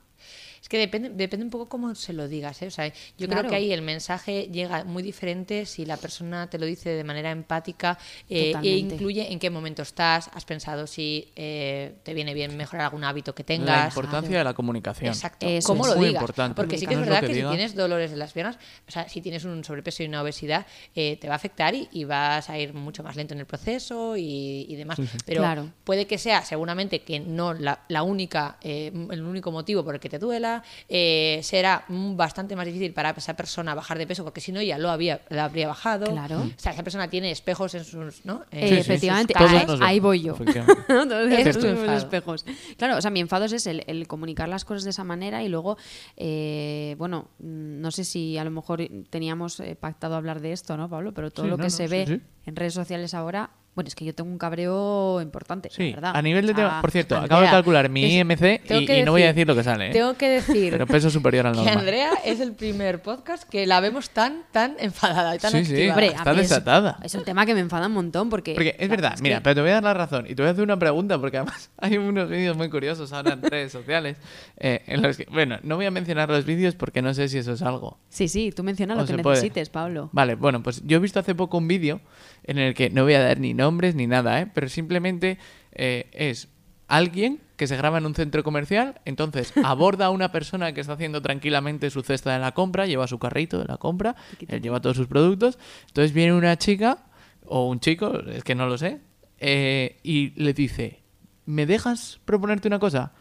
Es 0.63 0.69
que 0.69 0.79
depende, 0.79 1.09
depende 1.11 1.45
un 1.45 1.51
poco 1.51 1.69
cómo 1.69 1.95
se 1.95 2.13
lo 2.13 2.29
digas. 2.29 2.61
¿eh? 2.61 2.67
O 2.67 2.71
sea, 2.71 2.93
yo 3.17 3.29
creo 3.29 3.47
que 3.49 3.55
ahí 3.55 3.73
el 3.73 3.81
mensaje 3.81 4.49
llega 4.53 4.85
muy 4.85 5.03
diferente 5.03 5.65
si 5.65 5.87
la 5.87 5.97
persona 5.97 6.51
te 6.51 6.59
lo 6.59 6.67
dice 6.67 6.91
de 6.91 7.03
manera 7.03 7.31
empática 7.31 7.99
eh, 8.29 8.53
e 8.63 8.77
incluye 8.77 9.33
en 9.33 9.39
qué 9.39 9.49
momento 9.49 9.83
estás, 9.83 10.29
has 10.35 10.45
pensado 10.45 10.87
si 10.87 11.33
eh, 11.35 11.95
te 12.03 12.13
viene 12.13 12.35
bien 12.35 12.57
mejorar 12.59 12.87
algún 12.87 13.05
hábito 13.05 13.35
que 13.35 13.43
tengas. 13.43 13.81
La 13.81 13.87
importancia 13.87 14.39
de 14.39 14.45
la 14.45 14.53
comunicación. 14.53 15.09
Exacto. 15.09 15.47
¿Cómo 15.65 15.87
lo 15.87 15.95
digas? 15.95 16.25
Porque 16.55 16.77
sí 16.77 16.87
que 16.87 16.95
es 16.95 17.01
verdad 17.01 17.21
que, 17.21 17.35
si 17.35 17.43
tienes 17.43 17.75
dolores 17.75 18.13
en 18.13 18.19
las 18.19 18.33
piernas, 18.33 18.59
o 18.87 18.91
sea, 18.91 19.09
si 19.09 19.23
tienes 19.23 19.45
un 19.45 19.65
sobrepeso 19.65 20.03
y 20.03 20.07
una 20.07 20.21
obesidad, 20.21 20.67
te 20.95 21.19
va 21.27 21.35
a 21.35 21.37
afectar 21.37 21.75
y, 21.75 22.05
vas 22.11 22.51
a 22.51 22.59
ir 22.59 22.75
mucho 22.75 23.05
más 23.05 23.15
lento 23.15 23.35
en 23.35 23.41
el 23.41 23.47
proceso 23.47 24.15
y, 24.17 24.75
demás. 24.77 24.99
Pero 25.25 25.71
puede 25.85 26.07
que 26.07 26.19
sea 26.19 26.43
seguramente 26.43 27.03
que 27.03 27.21
no 27.21 27.55
la, 27.55 27.85
la 27.89 28.03
única, 28.03 28.59
el 28.63 29.23
único 29.23 29.51
motivo 29.53 29.85
por 29.85 29.95
el 29.95 30.01
que 30.01 30.09
te 30.09 30.19
duela 30.19 30.50
eh, 30.89 31.41
será 31.43 31.85
bastante 31.89 32.57
más 32.57 32.67
difícil 32.67 32.93
para 32.93 33.11
esa 33.11 33.35
persona 33.35 33.75
bajar 33.75 33.99
de 33.99 34.07
peso, 34.07 34.25
porque 34.25 34.41
si 34.41 34.53
no 34.53 34.63
ya 34.63 34.79
lo 34.79 34.91
había, 34.91 35.21
lo 35.29 35.43
habría 35.43 35.69
bajado. 35.69 36.07
Claro. 36.07 36.41
O 36.41 36.51
sea, 36.57 36.73
esa 36.73 36.83
persona 36.83 37.09
tiene 37.09 37.31
espejos 37.31 37.75
en 37.75 37.85
sus. 37.85 38.25
¿no? 38.25 38.45
Eh, 38.51 38.79
efectivamente, 38.79 39.35
ahí, 39.81 40.01
voy 40.01 40.23
yo. 40.23 40.37
espejos. 41.97 42.45
Claro, 42.77 42.97
o 42.97 43.01
sea, 43.01 43.11
mi 43.11 43.21
enfado 43.21 43.45
es 43.45 43.67
el, 43.67 43.85
el, 43.87 44.07
comunicar 44.07 44.49
las 44.49 44.65
cosas 44.65 44.85
de 44.85 44.91
esa 44.91 45.05
manera 45.05 45.43
y 45.43 45.49
luego, 45.49 45.77
eh, 46.17 46.95
bueno, 46.99 47.29
no 47.39 47.91
sé 47.91 48.05
si 48.05 48.39
a 48.39 48.45
lo 48.45 48.51
mejor 48.51 48.83
teníamos 49.11 49.63
pactado 49.81 50.17
hablar 50.17 50.41
de 50.41 50.53
esto, 50.53 50.77
¿no, 50.77 50.89
Pablo? 50.89 51.13
Pero 51.13 51.31
todo 51.31 51.47
lo 51.47 51.59
que 51.59 51.71
se 51.71 51.89
ve 51.89 52.21
en 52.47 52.57
redes 52.57 52.75
sociales 52.75 53.15
ahora 53.15 53.51
Bueno, 53.73 53.87
es 53.87 53.95
que 53.95 54.05
yo 54.05 54.13
tengo 54.13 54.29
un 54.29 54.37
cabreo 54.37 55.21
importante, 55.23 55.69
la 55.71 55.75
Sí, 55.77 55.93
¿verdad? 55.93 56.13
a 56.15 56.21
nivel 56.23 56.45
de 56.47 56.55
tema. 56.55 56.81
Por 56.81 56.91
cierto, 56.91 57.17
acabo 57.17 57.41
de 57.41 57.49
calcular 57.49 57.89
mi 57.89 58.05
es- 58.05 58.13
IMC 58.15 58.61
y, 58.69 58.85
que 58.85 59.05
no 59.05 59.13
voy 59.13 59.23
a 59.23 59.33
decir- 59.33 59.47
lo 59.47 59.55
que 59.55 59.63
sale. 59.63 59.91
¿eh? 59.91 59.93
Tengo 59.93 60.15
que 60.15 60.29
decir 60.29 60.73
Pero 60.73 60.87
peso 60.89 61.09
superior 61.09 61.47
al 61.47 61.53
que 61.55 61.59
normal. 61.59 61.79
Andrea 61.79 62.11
es 62.25 62.41
el 62.41 62.53
primer 62.53 63.01
podcast 63.01 63.49
que 63.49 63.67
la 63.67 63.79
vemos 63.81 64.11
tan, 64.11 64.43
tan 64.51 64.75
enfadada 64.81 65.37
y 65.37 65.39
tan 65.39 65.53
Sí, 65.53 65.65
sí. 65.65 65.73
activa. 65.73 65.93
Hombre, 65.95 66.07
Está 66.09 66.31
a 66.31 66.35
mí 66.35 66.41
es- 66.41 66.49
desatada. 66.49 66.99
Es, 67.05 67.15
un 67.15 67.25
tema 67.25 67.47
que 67.47 67.55
me 67.55 67.61
enfada 67.61 67.87
un 67.87 67.93
montón 67.93 68.29
porque... 68.29 68.55
Porque 68.55 68.71
es 68.71 68.77
claro, 68.89 68.91
verdad, 68.91 69.19
mira, 69.23 69.37
que- 69.39 69.43
pero 69.45 69.55
te 69.55 69.61
voy 69.61 69.71
a 69.71 69.75
dar 69.75 69.85
la 69.85 69.95
razón 69.95 70.27
y 70.29 70.35
te 70.35 70.43
voy 70.43 70.49
a 70.49 70.53
hacer 70.53 70.65
una 70.65 70.79
pregunta 70.79 71.19
porque 71.21 71.37
además 71.39 71.71
hay 71.79 71.97
unos 71.97 72.29
vídeos 72.29 72.57
muy 72.57 72.69
curiosos 72.71 73.13
ahora 73.13 73.35
en 73.35 73.43
redes 73.43 73.71
sociales 73.71 74.17
eh, 74.59 74.83
en 74.89 75.01
los 75.01 75.17
que, 75.17 75.27
bueno, 75.31 75.59
no 75.63 75.77
voy 75.77 75.87
a 75.87 75.93
mencionar 75.93 76.29
los 76.29 76.45
vídeos 76.45 76.75
porque 76.75 77.03
no 77.03 77.15
sé 77.15 77.29
si 77.29 77.39
eso 77.39 77.53
es 77.53 77.63
algo. 77.63 77.99
Sí, 78.09 78.27
sí, 78.27 78.51
tú 78.51 78.65
menciona 78.65 78.97
lo 78.97 79.07
que 79.07 79.17
puede. 79.19 79.37
necesites, 79.37 79.71
Pablo. 79.71 80.11
Vale, 80.13 80.35
bueno, 80.35 80.61
pues 80.61 80.83
yo 80.85 80.97
he 80.97 81.01
visto 81.01 81.21
hace 81.21 81.37
poco 81.37 81.57
un 81.57 81.69
vídeo 81.69 82.01
en 82.45 82.59
el 82.59 82.75
que 82.75 82.91
no 82.91 83.05
voy 83.05 83.15
a 83.15 83.21
dar 83.21 83.39
ni 83.39 83.55
nombres 83.55 83.95
ni 83.95 84.07
nada, 84.07 84.41
¿eh? 84.41 84.51
pero 84.53 84.69
simplemente 84.69 85.39
eh, 85.73 86.09
es 86.13 86.49
alguien 86.89 87.41
que 87.57 87.67
se 87.67 87.77
graba 87.77 87.99
en 87.99 88.07
un 88.07 88.15
centro 88.15 88.43
comercial, 88.43 89.01
entonces 89.05 89.53
aborda 89.65 90.07
a 90.07 90.11
una 90.11 90.33
persona 90.33 90.73
que 90.73 90.81
está 90.81 90.95
haciendo 90.95 91.23
tranquilamente 91.23 91.91
su 91.91 92.03
cesta 92.03 92.33
de 92.33 92.39
la 92.39 92.53
compra, 92.53 92.87
lleva 92.87 93.07
su 93.07 93.19
carrito 93.19 93.59
de 93.59 93.67
la 93.67 93.77
compra, 93.77 94.17
él 94.49 94.61
lleva 94.61 94.81
todos 94.81 94.97
sus 94.97 95.07
productos, 95.07 95.59
entonces 95.89 96.13
viene 96.13 96.33
una 96.33 96.57
chica 96.57 97.05
o 97.45 97.69
un 97.69 97.81
chico, 97.81 98.21
es 98.29 98.45
que 98.45 98.55
no 98.55 98.67
lo 98.67 98.79
sé, 98.79 99.01
eh, 99.39 100.01
y 100.03 100.31
le 100.43 100.53
dice, 100.53 101.01
¿me 101.47 101.67
dejas 101.67 102.21
proponerte 102.25 102.69
una 102.69 102.79
cosa? 102.79 103.13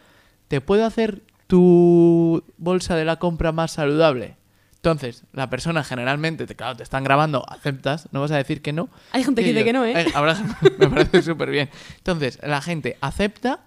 ¿Te 0.47 0.61
puedo 0.61 0.85
hacer 0.85 1.21
tu 1.47 2.43
bolsa 2.57 2.95
de 2.95 3.05
la 3.05 3.17
compra 3.17 3.51
más 3.51 3.71
saludable? 3.71 4.38
Entonces, 4.81 5.23
la 5.33 5.49
persona 5.49 5.83
generalmente, 5.83 6.45
te, 6.47 6.55
claro, 6.55 6.77
te 6.77 6.83
están 6.83 7.03
grabando, 7.03 7.43
aceptas, 7.49 8.07
no 8.13 8.21
vas 8.21 8.31
a 8.31 8.37
decir 8.37 8.61
que 8.61 8.71
no. 8.71 8.89
Hay 9.11 9.23
gente 9.25 9.41
que 9.43 9.49
dice 9.49 9.65
que 9.65 9.73
no, 9.73 9.85
¿eh? 9.85 10.05
habrá- 10.15 10.37
me 10.79 10.87
parece 10.89 11.21
súper 11.21 11.49
bien. 11.51 11.69
Entonces, 11.97 12.39
la 12.43 12.61
gente 12.61 12.97
acepta 13.01 13.59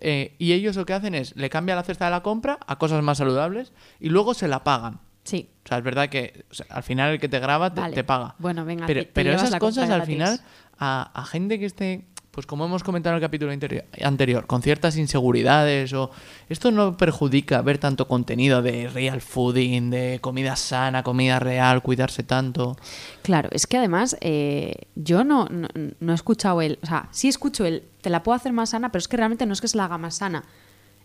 eh, 0.00 0.34
y 0.38 0.52
ellos 0.54 0.76
lo 0.76 0.86
que 0.86 0.94
hacen 0.94 1.14
es, 1.14 1.36
le 1.36 1.50
cambian 1.50 1.76
la 1.76 1.82
cesta 1.84 2.06
de 2.06 2.12
la 2.12 2.22
compra 2.22 2.58
a 2.66 2.78
cosas 2.78 3.02
más 3.02 3.18
saludables 3.18 3.72
y 4.00 4.08
luego 4.08 4.32
se 4.32 4.48
la 4.48 4.64
pagan. 4.64 5.00
Sí. 5.24 5.50
O 5.64 5.68
sea, 5.68 5.78
es 5.78 5.84
verdad 5.84 6.08
que 6.08 6.44
o 6.50 6.54
sea, 6.54 6.66
al 6.70 6.82
final 6.82 7.12
el 7.12 7.20
que 7.20 7.28
te 7.28 7.38
graba 7.40 7.72
te, 7.72 7.80
Vale. 7.82 7.94
te 7.94 8.04
paga. 8.04 8.34
Bueno, 8.38 8.64
venga, 8.64 8.86
Pero, 8.86 9.00
te- 9.02 9.06
te 9.06 9.12
pero 9.12 9.32
esas 9.32 9.54
cosas 9.56 9.90
al 9.90 10.04
final, 10.06 10.40
a, 10.78 11.10
a 11.14 11.24
gente 11.26 11.58
que 11.58 11.66
esté, 11.66 12.06
pues 12.34 12.46
como 12.46 12.64
hemos 12.64 12.82
comentado 12.82 13.14
en 13.14 13.22
el 13.22 13.26
capítulo 13.26 13.52
anterior, 13.52 14.46
con 14.46 14.60
ciertas 14.60 14.96
inseguridades 14.96 15.92
o... 15.92 16.10
Esto 16.48 16.70
no 16.72 16.96
perjudica 16.96 17.62
ver 17.62 17.78
tanto 17.78 18.08
contenido 18.08 18.60
de 18.60 18.88
real 18.88 19.20
fooding, 19.20 19.90
de 19.90 20.18
comida 20.20 20.56
sana, 20.56 21.02
comida 21.02 21.38
real, 21.38 21.80
cuidarse 21.80 22.24
tanto. 22.24 22.76
Claro, 23.22 23.48
es 23.52 23.66
que 23.66 23.78
además 23.78 24.16
eh, 24.20 24.88
yo 24.96 25.22
no, 25.22 25.46
no, 25.46 25.68
no 26.00 26.12
he 26.12 26.14
escuchado 26.14 26.60
el... 26.60 26.78
O 26.82 26.86
sea, 26.86 27.08
sí 27.12 27.28
escucho 27.28 27.64
el... 27.64 27.84
Te 28.02 28.10
la 28.10 28.22
puedo 28.22 28.36
hacer 28.36 28.52
más 28.52 28.70
sana, 28.70 28.90
pero 28.90 28.98
es 28.98 29.08
que 29.08 29.16
realmente 29.16 29.46
no 29.46 29.52
es 29.52 29.60
que 29.60 29.68
se 29.68 29.76
la 29.76 29.84
haga 29.84 29.96
más 29.96 30.16
sana. 30.16 30.44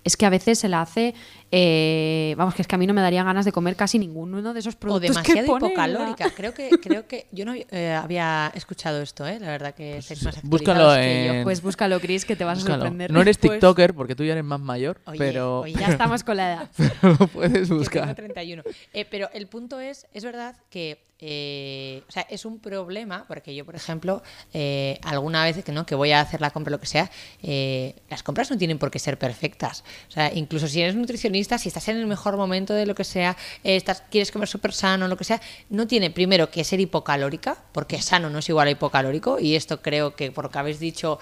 Es 0.03 0.15
que 0.15 0.25
a 0.25 0.29
veces 0.29 0.57
se 0.59 0.69
la 0.69 0.81
hace... 0.81 1.13
eh, 1.51 2.33
vamos, 2.37 2.55
que 2.55 2.61
es 2.61 2.67
que 2.67 2.75
a 2.75 2.77
mí 2.77 2.87
no 2.87 2.93
me 2.93 3.01
daría 3.01 3.23
ganas 3.23 3.43
de 3.45 3.51
comer 3.51 3.75
casi 3.75 3.99
ninguno 3.99 4.53
de 4.53 4.59
esos 4.59 4.75
O 4.75 4.79
productos 4.79 5.09
demasiado 5.15 5.41
que 5.41 5.45
pone 5.47 5.67
en 5.67 5.73
la- 5.77 5.87
hipocalórica. 5.87 6.29
Creo 6.35 6.53
que, 6.53 6.69
creo 6.81 7.07
que 7.07 7.25
yo 7.31 7.43
no 7.45 7.53
eh, 7.53 7.91
había 7.93 8.51
escuchado 8.55 9.01
esto, 9.01 9.27
¿eh? 9.27 9.39
La 9.39 9.47
verdad 9.47 9.73
que 9.75 10.01
sois 10.01 10.23
más 10.23 10.41
búscalo 10.43 10.93
que 10.95 11.25
yo. 11.27 11.33
en- 11.33 11.43
Pues 11.43 11.61
búscalo, 11.61 11.99
Chris, 11.99 12.23
que 12.25 12.35
te 12.35 12.43
vas 12.43 12.59
Búscalo. 12.59 12.75
a 12.75 12.77
sorprender. 12.85 13.11
No 13.11 13.21
eres 13.21 13.37
Pues- 13.37 13.53
TikToker 13.53 13.93
porque 13.93 14.15
tú 14.15 14.23
ya 14.23 14.31
eres 14.33 14.45
más 14.45 14.59
mayor, 14.61 15.01
Oye, 15.05 15.17
pero, 15.17 15.61
oye, 15.61 15.73
Ya 15.77 15.87
estamos 15.89 16.23
con 16.23 16.37
la 16.37 16.53
edad. 16.53 16.69
pero 16.77 17.17
lo 17.19 17.27
puedes 17.27 17.67
tengo 17.67 17.79
buscar. 17.79 18.15
31. 18.15 18.63
Eh, 18.93 19.05
pero 19.09 19.29
el 19.33 19.47
punto 19.47 19.79
es, 19.79 20.07
es 20.13 20.23
verdad 20.23 20.55
que 20.69 21.08
eh, 21.21 22.01
o 22.07 22.11
sea, 22.11 22.25
es 22.29 22.45
un 22.45 22.59
problema, 22.59 23.25
porque 23.27 23.53
yo, 23.53 23.65
por 23.65 23.75
ejemplo, 23.75 24.23
eh, 24.53 24.97
alguna 25.03 25.43
vez 25.43 25.61
que 25.65 25.71
no, 25.73 25.85
que 25.85 25.93
voy 25.93 26.11
a 26.13 26.21
hacer 26.21 26.39
la 26.39 26.51
compra, 26.51 26.71
lo 26.71 26.79
que 26.79 26.85
sea, 26.85 27.11
eh, 27.43 27.95
las 28.09 28.23
compras 28.23 28.49
no 28.49 28.57
tienen 28.57 28.79
por 28.79 28.89
qué 28.89 28.99
ser 28.99 29.19
perfectas. 29.19 29.83
O 30.07 30.11
sea, 30.11 30.31
incluso 30.33 30.69
si 30.69 30.81
eres 30.81 30.95
nutricionista, 30.95 31.57
si 31.57 31.67
estás 31.67 31.89
en 31.89 31.97
el 31.97 32.05
mejor 32.05 32.37
momento 32.37 32.73
de 32.73 32.85
lo 32.85 32.95
que 32.95 33.03
sea, 33.03 33.35
estás, 33.63 34.01
quieres 34.09 34.31
comer 34.31 34.47
súper 34.47 34.71
sano, 34.71 35.09
lo 35.09 35.17
que 35.17 35.25
sea, 35.25 35.41
no 35.69 35.87
tiene 35.87 36.09
primero 36.09 36.49
que 36.49 36.63
ser 36.63 36.79
hipocalórica, 36.79 37.57
porque 37.73 38.01
sano 38.01 38.29
no 38.29 38.39
es 38.39 38.47
igual 38.47 38.69
a 38.69 38.71
hipocalórico, 38.71 39.39
y 39.39 39.55
esto 39.55 39.81
creo 39.81 40.15
que 40.15 40.31
por 40.31 40.45
lo 40.45 40.51
que 40.51 40.59
habéis 40.59 40.79
dicho, 40.79 41.19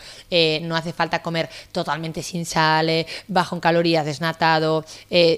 no 0.61 0.75
hace 0.75 0.93
falta 0.93 1.23
comer 1.23 1.49
totalmente 1.71 2.21
sin 2.21 2.45
sal, 2.45 3.05
bajo 3.27 3.55
en 3.55 3.61
calorías, 3.61 4.05
desnatado, 4.05 4.85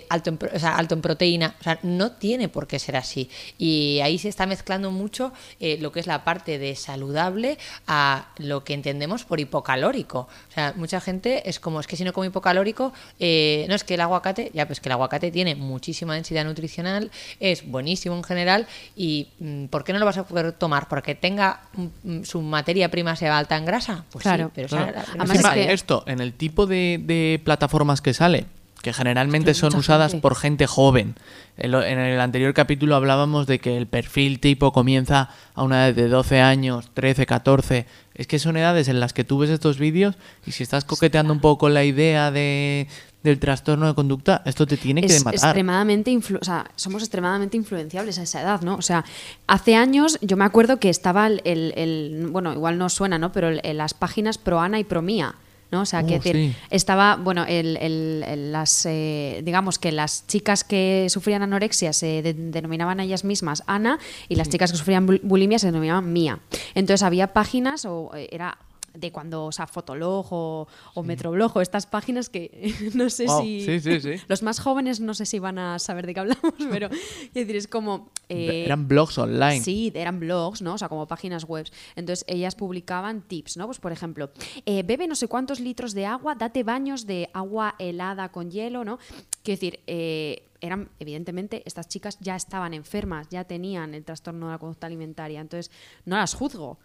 alto, 0.10 0.30
en, 0.30 0.40
alto 0.66 0.96
en 0.96 1.02
proteína, 1.02 1.56
o 1.60 1.64
sea, 1.64 1.80
no 1.84 2.12
tiene 2.12 2.50
por 2.50 2.68
qué 2.68 2.78
ser 2.78 2.98
así. 2.98 3.30
Y 3.58 4.00
ahí 4.04 4.18
se 4.18 4.28
está 4.28 4.49
mezclando 4.50 4.92
mucho 4.92 5.32
eh, 5.62 5.78
lo 5.80 5.92
que 5.94 6.02
es 6.02 6.08
la 6.08 6.26
parte 6.26 6.60
de 6.60 6.76
saludable 6.76 7.58
a 7.88 8.28
lo 8.38 8.64
que 8.66 8.74
entendemos 8.74 9.24
por 9.24 9.40
hipocalórico. 9.40 10.28
O 10.50 10.52
sea, 10.54 10.74
mucha 10.76 11.00
gente 11.00 11.48
es 11.50 11.60
como, 11.62 11.80
es 11.80 11.88
que 11.88 11.96
si 11.96 12.04
no 12.04 12.12
como 12.12 12.26
hipocalórico, 12.26 12.92
eh, 13.20 13.66
no 13.70 13.76
es 13.76 13.84
que 13.86 13.94
el 13.94 14.02
aguacate, 14.02 14.52
ya 14.54 14.66
pues 14.68 14.80
que 14.82 14.90
el 14.90 14.94
aguacate 14.94 15.32
tiene 15.32 15.56
muchísima 15.56 16.16
densidad 16.16 16.44
nutricional, 16.44 17.12
es 17.40 17.66
buenísimo 17.66 18.16
en 18.16 18.24
general 18.24 18.68
y 18.96 19.30
mm, 19.40 19.66
¿por 19.68 19.84
qué 19.84 19.94
no 19.94 20.00
lo 20.00 20.06
vas 20.06 20.18
a 20.18 20.26
poder 20.26 20.52
tomar? 20.52 20.88
¿Porque 20.90 21.16
tenga 21.16 21.62
mm, 21.74 21.86
mm, 22.04 22.24
su 22.26 22.42
materia 22.42 22.90
prima 22.90 23.16
sea 23.16 23.38
alta 23.38 23.56
en 23.56 23.66
grasa? 23.66 24.04
Pues 24.12 24.24
Claro. 24.24 24.48
sí, 24.48 24.52
pero 24.56 24.66
o 24.66 24.70
Claro. 24.70 24.86
sea, 24.86 24.94
la- 25.04 25.08
no 25.16 25.24
Además 25.24 25.40
es 25.46 25.50
que- 25.68 25.74
esto, 25.74 26.04
en 26.08 26.20
el 26.20 26.34
tipo 26.34 26.66
de, 26.66 27.00
de 27.04 27.40
plataformas 27.44 28.02
que 28.02 28.14
sale, 28.14 28.46
que 28.82 28.94
generalmente 28.94 29.54
son 29.54 29.76
usadas 29.76 30.12
gente. 30.12 30.22
por 30.22 30.36
gente 30.36 30.66
joven. 30.68 31.16
En, 31.58 31.72
lo- 31.72 31.84
en 31.84 32.00
el 32.00 32.20
anterior 32.22 32.54
capítulo 32.54 32.96
hablábamos 32.96 33.46
de 33.48 33.60
que 33.60 33.76
el 33.78 33.88
perfil 33.88 34.40
tipo 34.40 34.72
comienza 34.72 35.30
a 35.54 35.64
una 35.64 35.88
edad 35.88 35.96
de 35.96 36.08
12 36.08 36.40
años, 36.42 36.90
13, 36.94 37.26
14. 37.26 37.86
Es 38.16 38.28
que 38.28 38.40
son 38.40 38.56
edades 38.58 38.88
en 38.88 39.00
las 39.00 39.14
que 39.14 39.24
tú 39.24 39.38
ves 39.40 39.50
estos 39.50 39.78
vídeos 39.80 40.16
y 40.46 40.52
si 40.52 40.64
estás 40.64 40.86
coqueteando 40.86 41.34
un 41.34 41.40
poco 41.40 41.58
con 41.60 41.74
la 41.74 41.84
idea 41.84 42.32
de, 42.32 42.88
del 43.24 43.40
trastorno 43.40 43.88
de 43.88 43.94
conducta, 43.96 44.42
esto 44.46 44.66
te 44.66 44.78
tiene 44.78 45.02
que 45.02 45.08
matar. 45.20 45.34
extremadamente 45.34 46.12
influ- 46.12 46.40
o 46.42 46.46
sea, 46.46 46.70
somos 46.76 47.02
extremadamente 47.02 47.58
influenciables 47.58 48.18
a 48.20 48.24
esa 48.24 48.42
edad, 48.42 48.62
¿no? 48.62 48.76
O 48.76 48.82
sea, 48.82 49.04
hace 49.48 49.76
años 49.76 50.18
yo 50.22 50.38
me 50.38 50.46
acuerdo 50.46 50.80
que 50.80 50.90
estaba 50.90 51.28
el, 51.28 51.42
el- 51.44 51.74
el- 51.78 52.28
bueno, 52.28 52.54
igual 52.54 52.78
no 52.78 52.88
suena, 52.90 53.18
¿no? 53.18 53.32
Pero 53.34 53.50
el- 53.50 53.78
las 53.78 53.94
páginas 53.94 54.38
pro 54.38 54.60
Ana 54.62 54.80
y 54.80 54.84
pro 54.86 55.02
Mía. 55.02 55.36
¿No? 55.72 55.82
O 55.82 55.86
sea, 55.86 56.02
Oh, 56.02 56.08
que 56.08 56.14
decir, 56.16 56.36
sí. 56.36 56.56
estaba, 56.70 57.16
bueno, 57.16 57.46
el, 57.48 57.78
el- 57.78 58.24
el- 58.28 58.52
las, 58.52 58.86
eh, 58.86 59.42
digamos 59.44 59.78
que 59.80 59.92
las 59.92 60.26
chicas 60.28 60.64
que 60.64 61.08
sufrían 61.10 61.42
anorexia 61.44 61.94
se 61.94 62.22
de- 62.22 62.34
denominaban 62.34 63.00
a 63.00 63.04
ellas 63.04 63.24
mismas 63.24 63.64
Ana 63.68 64.00
y 64.28 64.36
las 64.36 64.50
chicas 64.50 64.72
que 64.72 64.78
sufrían 64.78 65.08
bul- 65.08 65.22
bulimia 65.24 65.60
se 65.60 65.68
denominaban 65.68 66.12
Mía. 66.12 66.40
Entonces 66.76 67.04
había 67.04 67.28
páginas 67.34 67.86
o 67.86 68.12
eh, 68.16 68.28
era 68.32 68.58
de 68.94 69.12
cuando, 69.12 69.46
o 69.46 69.52
sea, 69.52 69.68
Fotolog 69.68 70.28
o, 70.32 70.68
o 70.96 71.04
Metroblog 71.04 71.56
o 71.58 71.62
estas 71.62 71.86
páginas 71.86 72.30
que 72.30 72.74
no 72.96 73.10
sé 73.10 73.26
Wow, 73.26 73.42
si... 73.42 73.62
sí, 73.66 73.80
sí, 73.80 74.00
sí. 74.02 74.14
Los 74.28 74.44
más 74.44 74.60
jóvenes 74.60 75.00
no 75.00 75.14
sé 75.14 75.26
si 75.26 75.40
van 75.40 75.58
a 75.60 75.80
saber 75.80 76.06
de 76.08 76.14
qué 76.14 76.20
hablamos, 76.20 76.54
pero 76.72 76.88
es 76.92 77.34
decir, 77.34 77.56
es 77.56 77.68
como... 77.68 78.10
eh, 78.30 78.64
Eran 78.66 78.88
blogs 78.88 79.18
online. 79.18 79.62
Sí, 79.62 79.92
eran 79.96 80.20
blogs, 80.20 80.62
¿no? 80.62 80.74
O 80.74 80.78
sea, 80.78 80.90
como 80.90 81.08
páginas 81.08 81.46
web. 81.46 81.68
Entonces, 81.96 82.26
ellas 82.28 82.56
publicaban 82.56 83.22
tips, 83.22 83.58
¿no? 83.58 83.66
Pues, 83.66 83.80
por 83.80 83.92
ejemplo, 83.92 84.32
eh, 84.66 84.84
bebe 84.84 85.08
no 85.08 85.16
sé 85.16 85.28
cuántos 85.28 85.60
litros 85.60 85.94
de 85.94 86.06
agua, 86.06 86.36
date 86.36 86.64
baños 86.64 87.06
de 87.06 87.30
agua 87.34 87.76
helada 87.80 88.30
con 88.32 88.52
hielo, 88.52 88.84
¿no? 88.84 88.98
Quiero 89.44 89.56
decir, 89.60 89.80
eh, 89.88 90.44
eran, 90.62 90.90
evidentemente, 91.00 91.64
estas 91.66 91.88
chicas 91.88 92.18
ya 92.20 92.36
estaban 92.36 92.74
enfermas, 92.74 93.28
ya 93.30 93.46
tenían 93.46 93.94
el 93.94 94.04
trastorno 94.04 94.48
de 94.48 94.52
la 94.54 94.58
conducta 94.60 94.88
alimentaria. 94.88 95.40
Entonces, 95.40 95.72
no 96.06 96.18
las 96.18 96.34
juzgo. 96.34 96.80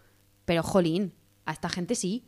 Pero, 0.45 0.63
jolín, 0.63 1.13
a 1.45 1.51
esta 1.51 1.69
gente 1.69 1.95
sí. 1.95 2.23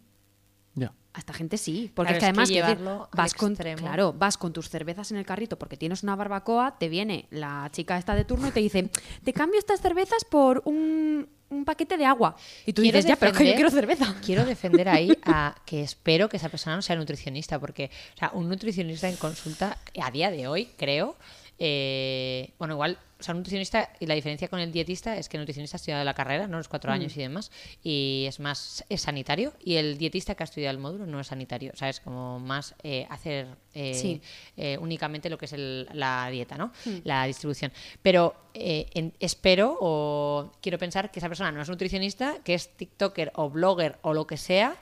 Ya. 0.75 0.93
A 1.13 1.19
esta 1.19 1.33
gente 1.33 1.57
sí, 1.57 1.91
porque 1.95 2.13
Claro, 2.13 2.17
es 2.17 2.35
que 2.35 2.41
es 2.43 2.49
que 2.49 2.59
además 2.59 2.77
decir, 2.77 2.87
al 2.87 3.07
vas 3.11 3.33
con 3.33 3.51
extremo. 3.53 3.77
claro, 3.77 4.13
vas 4.13 4.37
con 4.37 4.53
tus 4.53 4.69
cervezas 4.69 5.09
en 5.11 5.17
el 5.17 5.25
carrito 5.25 5.57
porque 5.57 5.75
tienes 5.75 6.03
una 6.03 6.15
barbacoa, 6.15 6.77
te 6.77 6.87
viene 6.89 7.25
la 7.31 7.67
chica 7.71 7.97
esta 7.97 8.13
de 8.13 8.25
turno 8.25 8.47
y 8.47 8.51
te 8.51 8.59
dice, 8.59 8.89
te 9.23 9.33
cambio 9.33 9.57
estas 9.57 9.81
cervezas 9.81 10.23
por 10.25 10.61
un, 10.65 11.27
un 11.49 11.65
paquete 11.65 11.97
de 11.97 12.05
agua. 12.05 12.35
Y 12.67 12.73
tú 12.73 12.83
Quiero 12.83 12.97
dices, 12.97 13.09
ya, 13.09 13.15
pero 13.15 13.31
que 13.33 13.47
yo 13.47 13.55
quiero 13.55 13.71
cerveza. 13.71 14.15
Quiero 14.23 14.45
defender 14.45 14.87
ahí 14.89 15.17
a 15.23 15.55
que 15.65 15.81
espero 15.81 16.29
que 16.29 16.37
esa 16.37 16.49
persona 16.49 16.75
no 16.75 16.83
sea 16.83 16.95
nutricionista, 16.95 17.57
porque 17.59 17.89
o 18.13 18.17
sea, 18.19 18.29
un 18.35 18.47
nutricionista 18.47 19.09
en 19.09 19.15
consulta, 19.15 19.79
a 19.99 20.11
día 20.11 20.29
de 20.29 20.47
hoy, 20.47 20.69
creo, 20.77 21.15
eh, 21.59 22.53
bueno, 22.59 22.75
igual, 22.75 22.97
o 23.19 23.23
sea, 23.23 23.33
un 23.33 23.39
nutricionista 23.39 23.91
y 23.99 24.05
la 24.05 24.13
diferencia 24.13 24.47
con 24.47 24.59
el 24.59 24.71
dietista 24.71 25.17
es 25.17 25.27
que 25.27 25.37
el 25.37 25.41
nutricionista 25.41 25.75
ha 25.75 25.79
estudiado 25.79 26.03
la 26.05 26.13
carrera, 26.13 26.47
¿no? 26.47 26.57
Los 26.57 26.67
cuatro 26.67 26.91
años 26.91 27.17
y 27.17 27.21
demás, 27.21 27.51
y 27.83 28.25
es 28.27 28.39
más, 28.39 28.85
es 28.89 29.01
sanitario, 29.01 29.53
y 29.63 29.75
el 29.75 29.97
dietista 29.97 30.35
que 30.35 30.43
ha 30.43 30.45
estudiado 30.45 30.75
el 30.75 30.81
módulo 30.81 31.07
no 31.07 31.19
es 31.19 31.27
sanitario, 31.27 31.71
o 31.73 31.77
sea, 31.77 31.89
es 31.89 31.99
como 31.99 32.39
más 32.39 32.75
eh, 32.83 33.07
hacer 33.09 33.47
eh, 33.73 33.93
Sí. 33.95 34.21
eh, 34.55 34.77
únicamente 34.79 35.29
lo 35.29 35.37
que 35.37 35.45
es 35.45 35.53
el- 35.53 35.87
la 35.93 36.29
dieta, 36.29 36.57
¿no? 36.57 36.71
La 37.03 37.25
distribución. 37.25 37.71
Pero 38.03 38.35
en- 38.53 39.13
espero 39.19 39.77
o 39.79 40.51
quiero 40.61 40.77
pensar 40.77 41.11
que 41.11 41.19
esa 41.19 41.27
persona 41.27 41.51
no 41.51 41.61
es 41.61 41.69
nutricionista, 41.69 42.37
que 42.43 42.53
es 42.55 42.69
TikToker 42.75 43.31
o 43.35 43.49
blogger 43.49 43.97
o 44.01 44.13
lo 44.13 44.25
que 44.27 44.37
sea. 44.37 44.75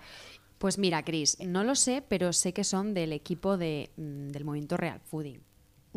Pues 0.58 0.78
mira, 0.78 1.04
Cris, 1.04 1.38
no 1.42 1.64
lo 1.66 1.76
sé, 1.76 2.02
pero 2.08 2.32
sé 2.32 2.54
que 2.54 2.64
son 2.64 2.94
del 2.94 3.12
equipo 3.12 3.58
de, 3.58 3.90
mm, 3.98 4.30
del 4.30 4.46
movimiento 4.46 4.78
Real 4.78 5.00
Fooding. 5.02 5.42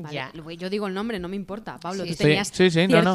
Vale, 0.00 0.14
Ya. 0.14 0.32
Yo 0.56 0.70
digo 0.70 0.86
el 0.86 0.94
nombre, 0.94 1.18
no 1.18 1.28
me 1.28 1.34
importa. 1.34 1.76
Pablo, 1.78 2.04
Sí. 2.04 2.10
tú 2.10 2.16
tenías 2.18 2.48
sí, 2.48 2.70
sí, 2.70 2.86
no. 2.86 3.12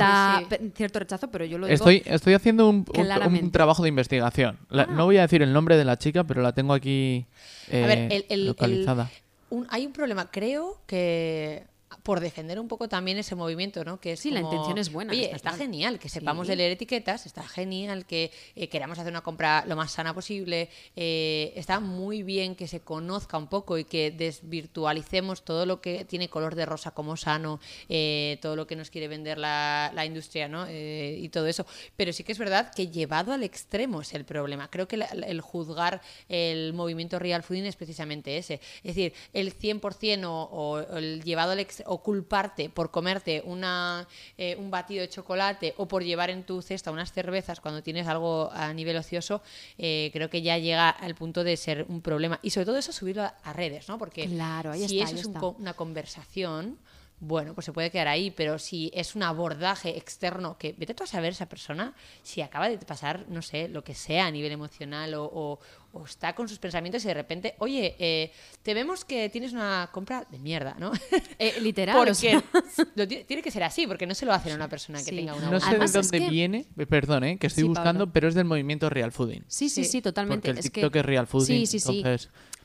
cierto 0.76 1.00
rechazo, 1.00 1.32
pero 1.32 1.46
yo 1.46 1.58
lo 1.58 1.66
digo. 1.68 1.74
Estoy, 1.74 2.04
estoy 2.06 2.34
haciendo 2.34 2.68
un, 2.70 2.76
un- 2.78 2.84
claramente. 2.84 3.46
un 3.46 3.52
trabajo 3.52 3.84
de 3.84 3.90
investigación. 3.90 4.60
La- 4.70 4.86
No 4.86 5.06
voy 5.06 5.18
a 5.18 5.22
decir 5.22 5.42
el 5.42 5.54
nombre 5.54 5.78
de 5.78 5.86
la 5.86 5.98
chica, 5.98 6.26
pero 6.26 6.42
la 6.42 6.52
tengo 6.52 6.74
aquí 6.74 7.26
eh, 7.70 7.84
A 7.86 7.88
ver, 7.88 7.98
el- 8.12 8.26
el- 8.28 8.46
localizada. 8.48 9.10
el- 9.50 9.58
un- 9.60 9.68
hay 9.70 9.86
un 9.86 9.94
problema, 9.94 10.30
creo 10.30 10.82
que 10.86 11.64
por 12.02 12.20
defender 12.20 12.60
un 12.60 12.68
poco 12.68 12.88
también 12.90 13.18
ese 13.18 13.36
movimiento, 13.36 13.84
¿no? 13.86 14.00
Que 14.00 14.14
es 14.14 14.20
Sí, 14.20 14.32
la 14.32 14.40
intención 14.40 14.78
es 14.78 14.92
buena, 14.92 15.12
Oye, 15.12 15.30
está 15.36 15.52
genial 15.52 16.00
que 16.00 16.10
sepamos 16.10 16.48
Sí. 16.48 16.52
de 16.52 16.56
leer 16.58 16.72
etiquetas, 16.72 17.26
está 17.26 17.44
genial 17.48 18.06
que 18.06 18.32
eh, 18.56 18.68
queramos 18.70 18.98
hacer 19.00 19.12
una 19.12 19.22
compra 19.22 19.64
lo 19.68 19.76
más 19.76 19.92
sana 19.92 20.14
posible, 20.14 20.70
eh, 20.96 21.54
está 21.56 21.80
muy 21.80 22.24
bien 22.24 22.56
que 22.56 22.68
se 22.68 22.80
conozca 22.80 23.38
un 23.38 23.48
poco 23.48 23.78
y 23.78 23.84
que 23.86 24.12
desvirtualicemos 24.12 25.44
todo 25.44 25.66
lo 25.66 25.82
que 25.82 26.06
tiene 26.06 26.30
color 26.30 26.56
de 26.56 26.66
rosa 26.66 26.92
como 26.92 27.18
sano, 27.18 27.60
eh, 27.90 28.38
todo 28.42 28.56
lo 28.56 28.66
que 28.68 28.76
nos 28.76 28.90
quiere 28.90 29.08
vender 29.08 29.38
la, 29.38 29.92
la 29.94 30.06
industria, 30.06 30.48
¿no? 30.48 30.66
Y 30.70 31.30
todo 31.30 31.48
eso. 31.48 31.66
Pero 31.96 32.14
sí 32.14 32.24
que 32.24 32.32
es 32.32 32.38
verdad 32.38 32.72
que 32.74 32.88
llevado 32.88 33.34
al 33.34 33.44
extremo 33.44 34.02
es 34.02 34.14
el 34.14 34.26
problema. 34.26 34.70
Creo 34.70 34.88
que 34.88 34.98
la- 34.98 35.06
el 35.06 35.42
juzgar 35.42 36.02
el 36.30 36.74
movimiento 36.74 37.20
real 37.20 37.44
fooding 37.44 37.66
es 37.66 37.76
precisamente 37.76 38.38
ese. 38.38 38.56
Es 38.84 38.96
decir, 38.96 39.14
el 39.34 39.54
100% 39.54 40.26
o, 40.26 40.48
o 40.52 40.98
el 40.98 41.24
llevado 41.24 41.52
al 41.52 41.60
ex- 41.60 41.83
o 41.86 42.02
culparte 42.02 42.70
por 42.70 42.92
comerte 42.92 43.42
una, 43.46 44.08
eh, 44.38 44.56
un 44.58 44.72
batido 44.72 45.02
de 45.02 45.10
chocolate 45.10 45.74
o 45.78 45.88
por 45.88 46.04
llevar 46.04 46.30
en 46.30 46.44
tu 46.44 46.62
cesta 46.62 46.92
unas 46.92 47.12
cervezas 47.12 47.60
cuando 47.60 47.84
tienes 47.84 48.08
algo 48.08 48.50
a 48.52 48.74
nivel 48.74 48.98
ocioso, 48.98 49.42
eh, 49.78 50.10
creo 50.14 50.30
que 50.30 50.42
ya 50.42 50.58
llega 50.58 50.90
al 50.90 51.16
punto 51.16 51.44
de 51.44 51.58
ser 51.58 51.86
un 51.90 52.02
problema. 52.02 52.40
Y 52.42 52.50
sobre 52.50 52.66
todo 52.66 52.78
eso 52.78 52.92
subirlo 52.92 53.24
a, 53.24 53.36
a 53.44 53.54
redes, 53.54 53.88
¿no? 53.90 53.98
Porque 53.98 54.28
Claro, 54.28 54.72
ahí 54.72 54.88
si 54.88 55.00
está, 55.00 55.12
eso 55.12 55.16
ahí 55.16 55.20
es 55.22 55.44
un 55.44 55.56
una 55.60 55.74
conversación, 55.74 56.78
bueno, 57.26 57.54
pues 57.54 57.66
se 57.66 57.72
puede 57.74 57.90
quedar 57.90 58.08
ahí, 58.10 58.32
pero 58.32 58.60
si 58.60 58.92
es 58.94 59.16
un 59.16 59.24
abordaje 59.24 59.98
externo, 59.98 60.58
que 60.58 60.74
vete 60.78 60.94
tú 60.94 61.04
a 61.04 61.08
saber 61.08 61.32
esa 61.32 61.48
persona 61.48 61.94
si 62.22 62.42
acaba 62.42 62.68
de 62.70 62.78
pasar, 62.80 63.26
no 63.30 63.42
sé, 63.42 63.70
lo 63.70 63.84
que 63.84 63.96
sea 63.96 64.26
a 64.28 64.32
nivel 64.32 64.52
emocional 64.52 65.14
o, 65.16 65.24
o- 65.26 65.60
o 65.96 66.06
está 66.06 66.34
con 66.34 66.50
sus 66.50 66.58
pensamientos 66.58 67.06
y 67.06 67.08
de 67.08 67.14
repente, 67.14 67.54
oye, 67.60 67.96
eh, 68.00 68.32
te 68.64 68.74
vemos 68.74 69.06
que 69.06 69.30
tienes 69.30 69.54
una 69.54 69.90
compra 69.94 70.26
de 70.32 70.40
mierda, 70.40 70.76
¿no? 70.80 70.92
Eh, 71.40 71.54
literal. 71.62 71.96
porque 71.96 72.12
o 72.12 72.16
sea, 72.16 72.44
lo 72.96 73.08
ti- 73.08 73.24
tiene 73.26 73.44
que 73.44 73.52
ser 73.52 73.62
así, 73.64 73.86
porque 73.86 74.08
no 74.08 74.16
se 74.16 74.26
lo 74.26 74.34
hacen 74.34 74.54
a 74.54 74.56
una 74.56 74.68
persona 74.68 74.98
que 75.00 75.06
Sí. 75.12 75.16
tenga 75.16 75.36
una 75.36 75.52
No 75.52 75.60
sé 75.60 75.68
Además, 75.70 75.94
de 75.94 76.00
es 76.00 76.10
dónde 76.12 76.26
que- 76.26 76.32
viene, 76.32 76.66
eh, 76.78 76.86
perdón, 76.88 77.24
eh, 77.26 77.38
que 77.38 77.46
estoy 77.48 77.62
Sí, 77.64 77.68
buscando, 77.68 78.06
Pablo. 78.06 78.12
pero 78.14 78.28
es 78.28 78.34
del 78.36 78.46
movimiento 78.46 78.90
Real 78.90 79.12
Fooding. 79.12 79.44
sí, 79.48 79.70
sí, 79.70 79.84
Sí. 79.84 79.92
sí, 79.92 80.02
totalmente. 80.02 80.48
Porque 80.48 80.52
el 80.52 80.58
es 80.58 80.66
que- 80.66 80.82
TikTok 80.82 80.96
es 80.96 81.06
Real 81.06 81.28
Fooding, 81.28 81.68
Sí, 81.68 81.68
sí, 81.68 81.80
sí. 81.80 82.04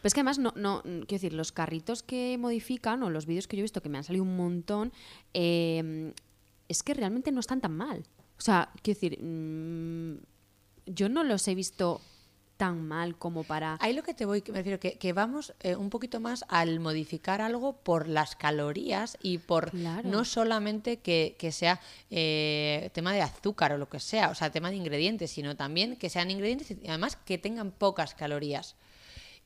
Pero 0.01 0.09
es 0.09 0.15
que 0.15 0.21
además, 0.21 0.39
no, 0.39 0.53
no, 0.57 0.83
quiero 0.83 1.07
decir, 1.07 1.33
los 1.33 1.53
carritos 1.53 2.03
que 2.03 2.37
modifican 2.39 3.03
o 3.03 3.11
los 3.11 3.27
vídeos 3.27 3.47
que 3.47 3.57
yo 3.57 3.61
he 3.61 3.63
visto, 3.63 3.83
que 3.83 3.89
me 3.89 3.99
han 3.99 4.05
salido 4.05 4.25
un 4.25 4.37
montón, 4.37 4.93
eh, 5.35 6.13
es 6.69 6.83
que 6.83 6.95
realmente 6.95 7.33
no 7.33 7.41
están 7.41 7.61
tan 7.61 7.77
mal. 7.77 8.05
O 8.39 8.41
sea, 8.41 8.71
quiero 8.83 9.01
decir, 9.01 9.19
mm, 9.21 10.19
yo 10.87 11.09
no 11.09 11.25
los 11.25 11.47
he 11.49 11.55
visto 11.55 12.01
tan 12.59 12.87
mal 12.87 13.17
como 13.17 13.45
para... 13.45 13.79
Ahí 13.81 13.95
lo 13.95 14.03
que 14.03 14.15
te 14.15 14.27
voy, 14.27 14.43
me 14.49 14.59
refiero, 14.59 14.81
que, 14.81 14.99
que 14.99 15.13
vamos 15.13 15.55
eh, 15.61 15.77
un 15.77 15.91
poquito 15.91 16.21
más 16.21 16.45
al 16.49 16.81
modificar 16.81 17.41
algo 17.41 17.77
por 17.77 18.09
las 18.09 18.37
calorías 18.37 19.17
y 19.23 19.39
por 19.39 19.71
Claro. 19.71 20.09
no 20.09 20.25
solamente 20.25 20.99
que, 20.99 21.37
que 21.39 21.53
sea 21.53 21.81
eh, 22.11 22.91
tema 22.93 23.13
de 23.13 23.23
azúcar 23.23 23.73
o 23.73 23.79
lo 23.79 23.89
que 23.89 24.01
sea, 24.01 24.31
o 24.31 24.35
sea, 24.35 24.51
tema 24.51 24.71
de 24.71 24.77
ingredientes, 24.77 25.31
sino 25.31 25.57
también 25.57 25.97
que 25.97 26.11
sean 26.11 26.31
ingredientes 26.31 26.73
y 26.73 26.89
además 26.89 27.17
que 27.17 27.39
tengan 27.39 27.71
pocas 27.71 28.15
calorías. 28.15 28.75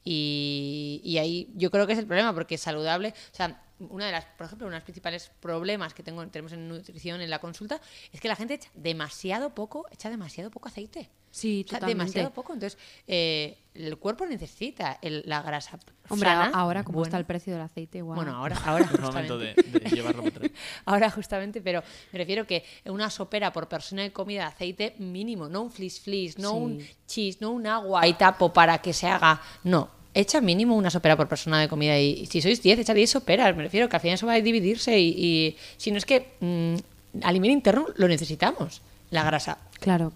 Y, 0.04 1.00
y 1.04 1.18
ahí 1.18 1.50
yo 1.54 1.71
creo 1.71 1.87
que 1.87 1.92
es 1.92 1.99
el 1.99 2.06
problema, 2.06 2.35
porque 2.35 2.59
saludable. 2.59 3.14
O 3.32 3.37
sea, 3.37 3.62
una 3.79 4.07
de 4.07 4.12
las, 4.12 4.25
por 4.25 4.47
ejemplo, 4.47 4.67
uno 4.67 4.75
de 4.75 4.79
los 4.79 4.85
principales 4.85 5.31
problemas 5.41 5.93
que 5.95 6.02
tengo, 6.02 6.26
tenemos 6.29 6.52
en 6.52 6.69
nutrición 6.69 7.21
en 7.21 7.31
la 7.31 7.38
consulta 7.41 7.81
es 8.12 8.21
que 8.21 8.29
la 8.29 8.37
gente 8.37 8.55
echa 8.55 8.69
demasiado 8.75 9.50
poco, 9.55 9.87
echa 9.91 10.09
demasiado 10.11 10.50
poco 10.50 10.69
aceite. 10.69 11.11
Sí, 11.31 11.64
O 11.67 11.71
sea, 11.71 11.79
totalmente. 11.79 11.99
demasiado 12.05 12.31
poco. 12.35 12.52
Entonces, 12.52 12.79
eh, 13.07 13.57
el 13.75 13.97
cuerpo 13.97 14.26
necesita 14.26 14.99
el- 15.00 15.23
la 15.25 15.41
grasa. 15.41 15.79
Hombre, 16.11 16.29
sana, 16.29 16.50
ahora 16.52 16.85
como 16.85 17.02
está 17.02 17.17
el 17.17 17.25
precio 17.25 17.55
del 17.55 17.62
aceite, 17.62 17.99
igual. 17.99 18.17
Bueno, 18.17 18.37
ahora, 18.37 18.55
ahora 18.67 18.85
Es 18.85 19.00
momento 19.00 19.38
de, 19.38 19.55
justamente. 19.55 19.88
de 19.88 19.97
llevarlo 19.97 20.23
para 20.25 20.37
atrás. 20.37 20.50
Ahora 20.85 21.11
justamente, 21.11 21.62
pero 21.62 21.83
me 22.12 22.19
refiero 22.19 22.47
que 22.47 22.64
una 22.85 23.09
sopera 23.09 23.50
por 23.52 23.67
persona 23.69 24.02
de 24.02 24.12
comida 24.12 24.43
de 24.43 24.47
aceite 24.49 24.95
mínimo, 24.99 25.49
no 25.49 25.62
un 25.62 25.71
flis 25.73 26.00
flis, 26.00 26.38
no 26.38 26.50
Sí. 26.50 26.57
un 26.57 26.87
cheese, 27.07 27.41
no 27.41 27.50
un 27.50 27.67
agua 27.67 28.07
y 28.07 28.12
tapo 28.12 28.52
para 28.52 28.79
que 28.83 28.93
se 28.93 29.07
haga. 29.09 29.41
No, 29.64 29.88
echa 30.14 30.40
mínimo 30.40 30.76
una 30.76 30.90
sopera 30.90 31.16
por 31.16 31.28
persona 31.28 31.61
de 31.61 31.69
comida 31.69 31.99
y, 31.99 32.23
y 32.23 32.26
si 32.26 32.42
sois 32.42 32.62
10, 32.62 32.81
echa 32.81 32.95
10 32.95 33.11
soperas. 33.11 33.57
Me 33.57 33.62
refiero 33.62 33.88
que 33.88 33.97
al 33.97 34.02
final 34.02 34.14
eso 34.14 34.26
va 34.26 34.35
a 34.35 34.40
dividirse 34.40 34.99
y, 34.99 35.09
y 35.09 35.57
si 35.76 35.90
no 35.90 35.99
es 35.99 36.04
que 36.04 36.28
mm, 36.40 36.75
a 37.23 37.33
nivel 37.33 37.50
interno 37.50 37.87
lo 37.97 38.09
necesitamos, 38.09 38.83
la 39.11 39.25
grasa. 39.25 39.59
Claro. 39.81 40.12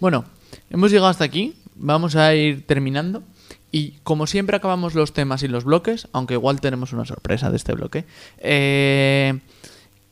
Bueno, 0.00 0.24
hemos 0.70 0.90
llegado 0.90 1.08
hasta 1.08 1.24
aquí. 1.24 1.54
Vamos 1.74 2.16
a 2.16 2.34
ir 2.34 2.66
terminando. 2.66 3.22
Y 3.70 3.92
como 4.02 4.26
siempre 4.26 4.56
acabamos 4.56 4.94
los 4.94 5.14
temas 5.14 5.42
y 5.42 5.48
los 5.48 5.64
bloques, 5.64 6.06
aunque 6.12 6.34
igual 6.34 6.60
tenemos 6.60 6.92
una 6.92 7.06
sorpresa 7.06 7.50
de 7.50 7.56
este 7.56 7.72
bloque. 7.72 8.04
eh, 8.38 9.38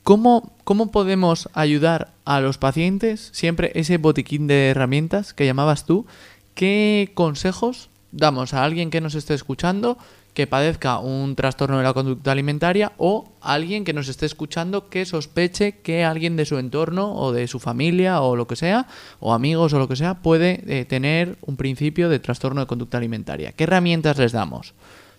¿cómo, 0.02 0.52
¿Cómo 0.64 0.90
podemos 0.90 1.50
ayudar 1.52 2.10
a 2.24 2.40
los 2.40 2.56
pacientes? 2.56 3.28
Siempre 3.32 3.70
ese 3.74 3.98
botiquín 3.98 4.46
de 4.46 4.70
herramientas 4.70 5.34
que 5.34 5.44
llamabas 5.44 5.84
tú. 5.84 6.06
¿Qué 6.54 7.10
consejos 7.14 7.90
damos 8.12 8.54
a 8.54 8.64
alguien 8.64 8.90
que 8.90 9.00
nos 9.00 9.14
esté 9.14 9.34
escuchando 9.34 9.98
que 10.34 10.46
padezca 10.46 10.98
un 10.98 11.34
trastorno 11.34 11.78
de 11.78 11.84
la 11.84 11.92
conducta 11.92 12.32
alimentaria 12.32 12.92
o 12.98 13.32
a 13.40 13.54
alguien 13.54 13.84
que 13.84 13.92
nos 13.92 14.08
esté 14.08 14.26
escuchando 14.26 14.88
que 14.88 15.04
sospeche 15.04 15.80
que 15.82 16.04
alguien 16.04 16.36
de 16.36 16.46
su 16.46 16.58
entorno 16.58 17.14
o 17.14 17.32
de 17.32 17.48
su 17.48 17.58
familia 17.58 18.20
o 18.20 18.36
lo 18.36 18.46
que 18.46 18.56
sea, 18.56 18.86
o 19.18 19.34
amigos 19.34 19.72
o 19.72 19.78
lo 19.78 19.88
que 19.88 19.96
sea, 19.96 20.22
puede 20.22 20.62
eh, 20.66 20.84
tener 20.84 21.36
un 21.42 21.56
principio 21.56 22.08
de 22.08 22.20
trastorno 22.20 22.60
de 22.60 22.66
conducta 22.66 22.98
alimentaria. 22.98 23.52
¿Qué 23.52 23.64
herramientas 23.64 24.18
les 24.18 24.32
damos? 24.32 24.74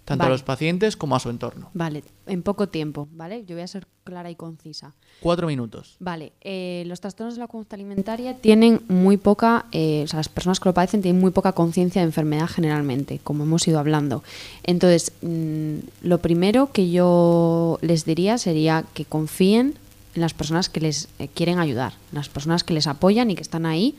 Tanto 0.06 0.26
a 0.26 0.30
los 0.30 0.44
pacientes 0.44 0.98
como 0.98 1.16
a 1.16 1.20
su 1.20 1.30
entorno. 1.30 1.70
Vale, 1.74 2.04
en 2.26 2.42
poco 2.42 2.68
tiempo, 2.68 3.08
¿vale? 3.14 3.46
Yo 3.46 3.56
voy 3.56 3.64
a 3.64 3.68
ser 3.68 3.88
clara 4.04 4.32
y 4.32 4.36
concisa. 4.36 4.94
Cuatro 5.20 5.48
minutos. 5.48 5.96
Vale, 6.00 6.34
eh, 6.42 6.84
los 6.88 7.00
trastornos 7.00 7.36
de 7.36 7.40
la 7.40 7.48
conducta 7.48 7.76
alimentaria 7.76 8.36
tienen 8.38 8.82
muy 8.88 9.18
poca, 9.18 9.68
eh, 9.72 10.02
o 10.04 10.08
sea, 10.08 10.18
las 10.18 10.28
personas 10.28 10.60
que 10.60 10.70
lo 10.70 10.74
padecen 10.74 11.02
tienen 11.02 11.22
muy 11.22 11.32
poca 11.32 11.54
conciencia 11.54 12.02
de 12.02 12.08
enfermedad 12.08 12.48
generalmente, 12.48 13.20
como 13.24 13.44
hemos 13.44 13.68
ido 13.68 13.80
hablando. 13.80 14.24
Entonces, 14.64 15.14
mm, 15.22 15.76
lo 16.02 16.18
primero 16.18 16.72
que 16.72 16.90
yo 16.90 17.78
les 17.82 18.04
diría 18.04 18.38
sería 18.38 18.84
que 18.94 19.06
confíen 19.06 19.76
en 20.16 20.22
las 20.22 20.34
personas 20.34 20.70
que 20.70 20.82
les 20.82 21.08
eh, 21.20 21.30
quieren 21.34 21.60
ayudar, 21.60 21.94
en 22.12 22.18
las 22.18 22.30
personas 22.30 22.64
que 22.64 22.74
les 22.74 22.88
apoyan 22.88 23.32
y 23.32 23.36
que 23.36 23.42
están 23.42 23.66
ahí, 23.66 23.96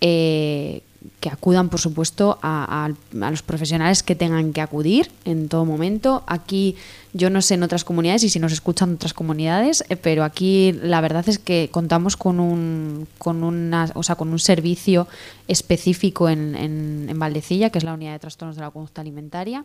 eh, 0.00 0.82
que 1.20 1.28
acudan, 1.28 1.68
por 1.68 1.80
supuesto, 1.80 2.38
a, 2.42 2.86
a- 2.86 3.26
a 3.26 3.30
los 3.30 3.42
profesionales 3.42 4.02
que 4.02 4.14
tengan 4.14 4.52
que 4.52 4.60
acudir 4.60 5.10
en 5.24 5.48
todo 5.48 5.64
momento. 5.64 6.22
Aquí, 6.26 6.76
yo 7.12 7.30
no 7.30 7.42
sé 7.42 7.54
en 7.54 7.62
otras 7.62 7.84
comunidades 7.84 8.22
y 8.24 8.28
si 8.28 8.38
nos 8.38 8.52
escuchan 8.52 8.94
otras 8.94 9.12
comunidades, 9.14 9.84
eh, 9.88 9.96
pero 9.96 10.24
aquí 10.24 10.72
la 10.82 11.00
verdad 11.00 11.28
es 11.28 11.38
que 11.38 11.68
contamos 11.72 12.16
con 12.16 12.40
un, 12.40 13.06
con 13.18 13.44
una, 13.44 13.90
o 13.94 14.02
sea, 14.02 14.16
con 14.16 14.28
un 14.30 14.38
servicio 14.38 15.06
específico 15.48 16.28
en, 16.28 16.54
en, 16.56 17.06
en 17.08 17.18
Valdecilla, 17.18 17.70
que 17.70 17.78
es 17.78 17.84
la 17.84 17.94
unidad 17.94 18.12
de 18.12 18.18
trastornos 18.18 18.56
de 18.56 18.62
la 18.62 18.70
conducta 18.70 19.00
alimentaria, 19.00 19.64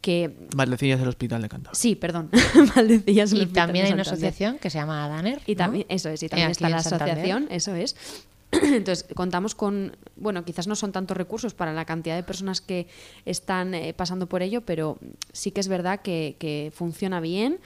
que 0.00 0.34
Valdecilla 0.56 0.94
es 0.94 1.02
el 1.02 1.08
hospital 1.08 1.42
de 1.42 1.48
Cantabria. 1.50 1.78
Sí, 1.78 1.94
perdón, 1.94 2.30
Valdecilla 2.74 3.24
es 3.24 3.32
el 3.32 3.38
Y 3.38 3.40
Hospital 3.42 3.66
también 3.66 3.84
de 3.84 3.88
hay 3.88 3.92
una 3.92 4.02
asociación 4.02 4.58
que 4.58 4.70
se 4.70 4.78
llama 4.78 5.06
Daner. 5.08 5.40
Y 5.46 5.52
¿no? 5.52 5.58
también, 5.58 5.86
eso 5.90 6.08
es, 6.08 6.22
y 6.22 6.28
también 6.28 6.46
Aquí 6.46 6.52
está 6.52 6.68
la 6.70 6.78
asociación, 6.78 7.46
eso 7.50 7.74
es. 7.74 7.96
Entonces, 8.62 9.06
contamos 9.14 9.54
con, 9.54 9.96
bueno, 10.16 10.44
quizás 10.44 10.66
no 10.66 10.74
son 10.74 10.92
tantos 10.92 11.16
recursos 11.16 11.54
para 11.54 11.72
la 11.72 11.84
cantidad 11.84 12.16
de 12.16 12.22
personas 12.22 12.60
que 12.60 12.88
están 13.24 13.74
eh, 13.74 13.94
pasando 13.94 14.28
por 14.28 14.42
ello, 14.42 14.62
pero 14.62 14.98
sí 15.32 15.50
que 15.52 15.60
es 15.60 15.68
verdad 15.68 16.00
que, 16.00 16.36
que 16.38 16.72
funciona 16.74 17.20
bien. 17.20 17.60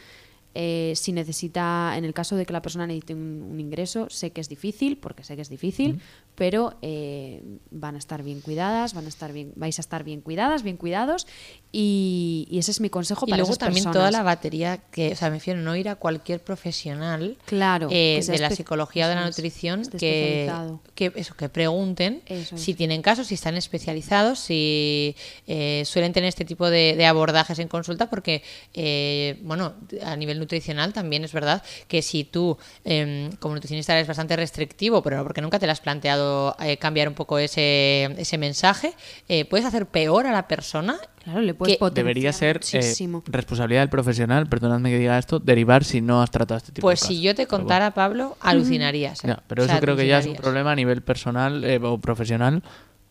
Eh, 0.56 0.92
si 0.94 1.10
necesita, 1.10 1.94
en 1.96 2.04
el 2.04 2.14
caso 2.14 2.36
de 2.36 2.46
que 2.46 2.52
la 2.52 2.62
persona 2.62 2.86
necesite 2.86 3.14
un, 3.14 3.48
un 3.50 3.58
ingreso, 3.58 4.08
sé 4.08 4.30
que 4.30 4.40
es 4.40 4.48
difícil, 4.48 4.96
porque 4.98 5.24
sé 5.24 5.34
que 5.34 5.42
es 5.42 5.48
difícil, 5.48 6.00
pero 6.34 6.74
eh, 6.82 7.42
van 7.70 7.94
a 7.94 7.98
estar 7.98 8.22
bien 8.22 8.40
cuidadas, 8.40 8.94
van 8.94 9.06
a 9.06 9.08
estar 9.08 9.32
bien, 9.32 9.52
vais 9.56 9.78
a 9.78 9.82
estar 9.82 10.04
bien 10.04 10.20
cuidadas, 10.20 10.62
bien 10.62 10.76
cuidados, 10.76 11.26
y, 11.72 12.46
y 12.50 12.58
ese 12.58 12.70
es 12.70 12.80
mi 12.80 12.90
consejo 12.90 13.24
Y 13.26 13.30
para 13.30 13.38
luego 13.38 13.50
esas 13.52 13.58
también 13.58 13.84
personas. 13.84 13.96
toda 13.96 14.10
la 14.10 14.22
batería 14.22 14.78
que, 14.90 15.12
o 15.12 15.16
sea, 15.16 15.28
me 15.30 15.36
refiero 15.36 15.60
no 15.60 15.74
ir 15.76 15.88
a 15.88 15.96
cualquier 15.96 16.40
profesional 16.40 17.36
Claro, 17.46 17.88
eh, 17.90 18.22
de 18.26 18.38
la 18.38 18.50
psicología 18.50 19.06
o 19.06 19.08
de 19.08 19.14
la 19.16 19.26
nutrición 19.26 19.82
que, 19.98 20.50
eso 20.96 21.34
que 21.34 21.48
pregunten 21.48 22.22
Eso 22.26 22.54
es. 22.54 22.60
si 22.60 22.74
tienen 22.74 23.02
casos, 23.02 23.26
si 23.28 23.34
están 23.34 23.56
especializados, 23.56 24.38
si 24.38 25.16
eh, 25.46 25.82
suelen 25.84 26.12
tener 26.12 26.28
este 26.28 26.44
tipo 26.44 26.70
de, 26.70 26.94
de 26.96 27.06
abordajes 27.06 27.58
en 27.58 27.68
consulta, 27.68 28.08
porque 28.08 28.42
eh, 28.72 29.38
bueno, 29.42 29.74
a 30.04 30.16
nivel 30.16 30.38
nutricional, 30.38 30.92
también 30.92 31.24
es 31.24 31.32
verdad 31.32 31.62
que 31.88 32.02
si 32.02 32.24
tú 32.24 32.56
em, 32.84 33.30
como 33.36 33.54
nutricionista 33.54 33.94
eres 33.94 34.06
bastante 34.06 34.36
restrictivo, 34.36 35.02
pero 35.02 35.22
porque 35.24 35.40
nunca 35.40 35.58
te 35.58 35.66
lo 35.66 35.72
has 35.72 35.80
planteado 35.80 36.23
eh, 36.60 36.76
cambiar 36.78 37.08
un 37.08 37.14
poco 37.14 37.38
ese, 37.38 38.04
ese 38.18 38.38
mensaje, 38.38 38.92
eh, 39.28 39.44
puedes 39.44 39.66
hacer 39.66 39.86
peor 39.86 40.26
a 40.26 40.32
la 40.32 40.48
persona 40.48 40.98
Claro, 41.24 41.40
le 41.40 41.54
puedes 41.54 41.76
Que 41.76 41.78
potenciar 41.78 42.04
Debería 42.04 42.32
ser 42.34 42.60
eh, 42.74 43.20
responsabilidad 43.26 43.80
del 43.80 43.88
profesional, 43.88 44.46
perdonadme 44.46 44.90
que 44.90 44.98
diga 44.98 45.18
esto, 45.18 45.38
derivar 45.38 45.82
si 45.82 46.02
no 46.02 46.22
has 46.22 46.30
tratado 46.30 46.58
este 46.58 46.72
tipo 46.72 46.86
Pues 46.86 47.00
de 47.00 47.06
si 47.06 47.14
casos. 47.14 47.24
yo 47.24 47.34
te 47.34 47.46
contara, 47.46 47.92
Pablo, 47.92 48.36
alucinarías. 48.40 49.24
¿eh? 49.24 49.28
Ya, 49.28 49.42
pero 49.46 49.62
O 49.62 49.66
sea, 49.66 49.76
eso 49.76 49.80
creo 49.80 49.96
que 49.96 50.06
ya 50.06 50.18
es 50.18 50.26
un 50.26 50.36
problema 50.36 50.72
a 50.72 50.76
nivel 50.76 51.02
personal 51.02 51.64
eh, 51.64 51.80
o 51.82 51.98
profesional, 51.98 52.62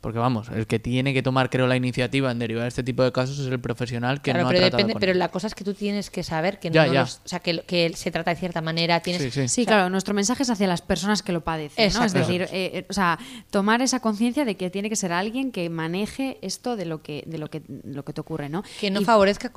porque 0.03 0.19
vamos, 0.19 0.49
el 0.49 0.67
que 0.67 0.79
tiene 0.79 1.13
que 1.13 1.23
tomar, 1.23 1.49
creo, 1.49 1.65
la 1.65 1.77
iniciativa 1.77 2.29
en 2.29 2.37
derivar 2.37 2.67
este 2.67 2.83
tipo 2.83 3.03
de 3.03 3.13
casos 3.13 3.39
es 3.39 3.47
el 3.47 3.59
profesional 3.61 4.21
que 4.21 4.31
Claro, 4.31 4.43
no 4.43 4.49
pero 4.49 4.59
ha 4.59 4.61
tratado 4.63 4.77
depende, 4.79 4.93
con 4.95 4.99
pero 4.99 5.11
él. 5.13 5.19
la 5.19 5.29
cosa 5.29 5.47
es 5.47 5.55
que 5.55 5.63
tú 5.63 5.73
tienes 5.73 6.09
que 6.09 6.23
saber 6.23 6.59
que 6.59 6.69
Ya, 6.69 6.85
no 6.87 6.93
ya. 6.93 7.01
los- 7.01 7.21
o 7.23 7.27
sea, 7.29 7.39
que, 7.39 7.61
que 7.61 7.93
se 7.95 8.11
trata 8.11 8.31
de 8.31 8.37
cierta 8.37 8.61
manera, 8.61 8.99
tienes 8.99 9.21
Sí, 9.23 9.31
sí. 9.31 9.47
Sí, 9.47 9.65
claro, 9.65 9.89
nuestro 9.89 10.13
mensaje 10.13 10.43
es 10.43 10.49
hacia 10.49 10.67
las 10.67 10.81
personas 10.81 11.23
que 11.23 11.31
lo 11.31 11.41
padecen, 11.45 11.93
¿no? 11.93 12.03
Es 12.03 12.11
decir, 12.11 12.41
eh, 12.43 12.47
eh, 12.51 12.85
o 12.89 12.93
sea, 12.93 13.17
tomar 13.49 13.81
esa 13.81 14.01
conciencia 14.01 14.43
de 14.43 14.57
que 14.57 14.69
tiene 14.69 14.89
que 14.89 14.97
ser 14.97 15.13
alguien 15.13 15.53
que 15.53 15.69
maneje 15.69 16.37
esto 16.41 16.75
de 16.75 16.83
lo 16.83 17.01
que, 17.01 17.23
de 17.25 17.37
lo 17.37 17.49
que, 17.49 17.61
lo 17.85 18.03
que 18.03 18.11
te 18.11 18.19
ocurre, 18.19 18.49
¿no? 18.49 18.63
que 18.81 18.91
no 18.91 18.99
Y- 19.01 19.05
favorezca 19.05 19.51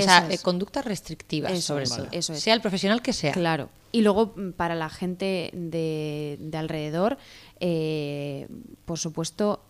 sea, 0.00 0.28
es. 0.30 0.42
conductas 0.42 0.84
restrictivas, 0.84 1.50
Eso 1.52 1.60
sobre 1.62 1.84
es, 1.84 1.90
todo. 1.90 2.06
eso 2.12 2.32
es. 2.34 2.40
Sea 2.40 2.54
el 2.54 2.60
profesional 2.60 3.02
que 3.02 3.12
sea. 3.12 3.32
Claro. 3.32 3.68
Y 3.90 4.02
luego, 4.02 4.34
mm, 4.36 4.50
para 4.52 4.74
la 4.74 4.90
gente 4.90 5.50
de, 5.54 6.36
de 6.38 6.56
alrededor, 6.58 7.16
eh, 7.58 8.46
por 8.84 8.98
supuesto, 8.98 9.64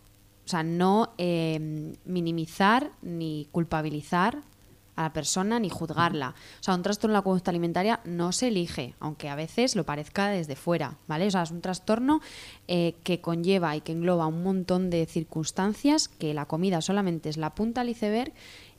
o 0.48 0.50
sea, 0.50 0.62
no 0.62 1.12
eh, 1.18 1.94
minimizar 2.06 2.90
ni 3.02 3.46
culpabilizar 3.52 4.38
a 4.96 5.02
la 5.02 5.12
persona 5.12 5.60
ni 5.60 5.68
juzgarla. 5.68 6.30
O 6.30 6.62
sea, 6.62 6.74
un 6.74 6.82
trastorno 6.82 7.12
de 7.12 7.18
la 7.18 7.22
conducta 7.22 7.50
alimentaria 7.50 8.00
no 8.06 8.32
se 8.32 8.48
elige, 8.48 8.94
aunque 8.98 9.28
a 9.28 9.34
veces 9.34 9.76
lo 9.76 9.84
parezca 9.84 10.28
desde 10.28 10.56
fuera, 10.56 10.96
¿vale? 11.06 11.26
O 11.26 11.30
sea, 11.30 11.42
es 11.42 11.50
un 11.50 11.60
trastorno 11.60 12.22
eh, 12.66 12.94
que 13.04 13.20
conlleva 13.20 13.76
y 13.76 13.82
que 13.82 13.92
engloba 13.92 14.26
un 14.26 14.42
montón 14.42 14.88
de 14.88 15.04
circunstancias 15.04 16.08
que 16.08 16.32
la 16.32 16.46
comida 16.46 16.80
solamente 16.80 17.28
es 17.28 17.36
la 17.36 17.54
punta 17.54 17.82
al 17.82 17.90
iceberg 17.90 18.32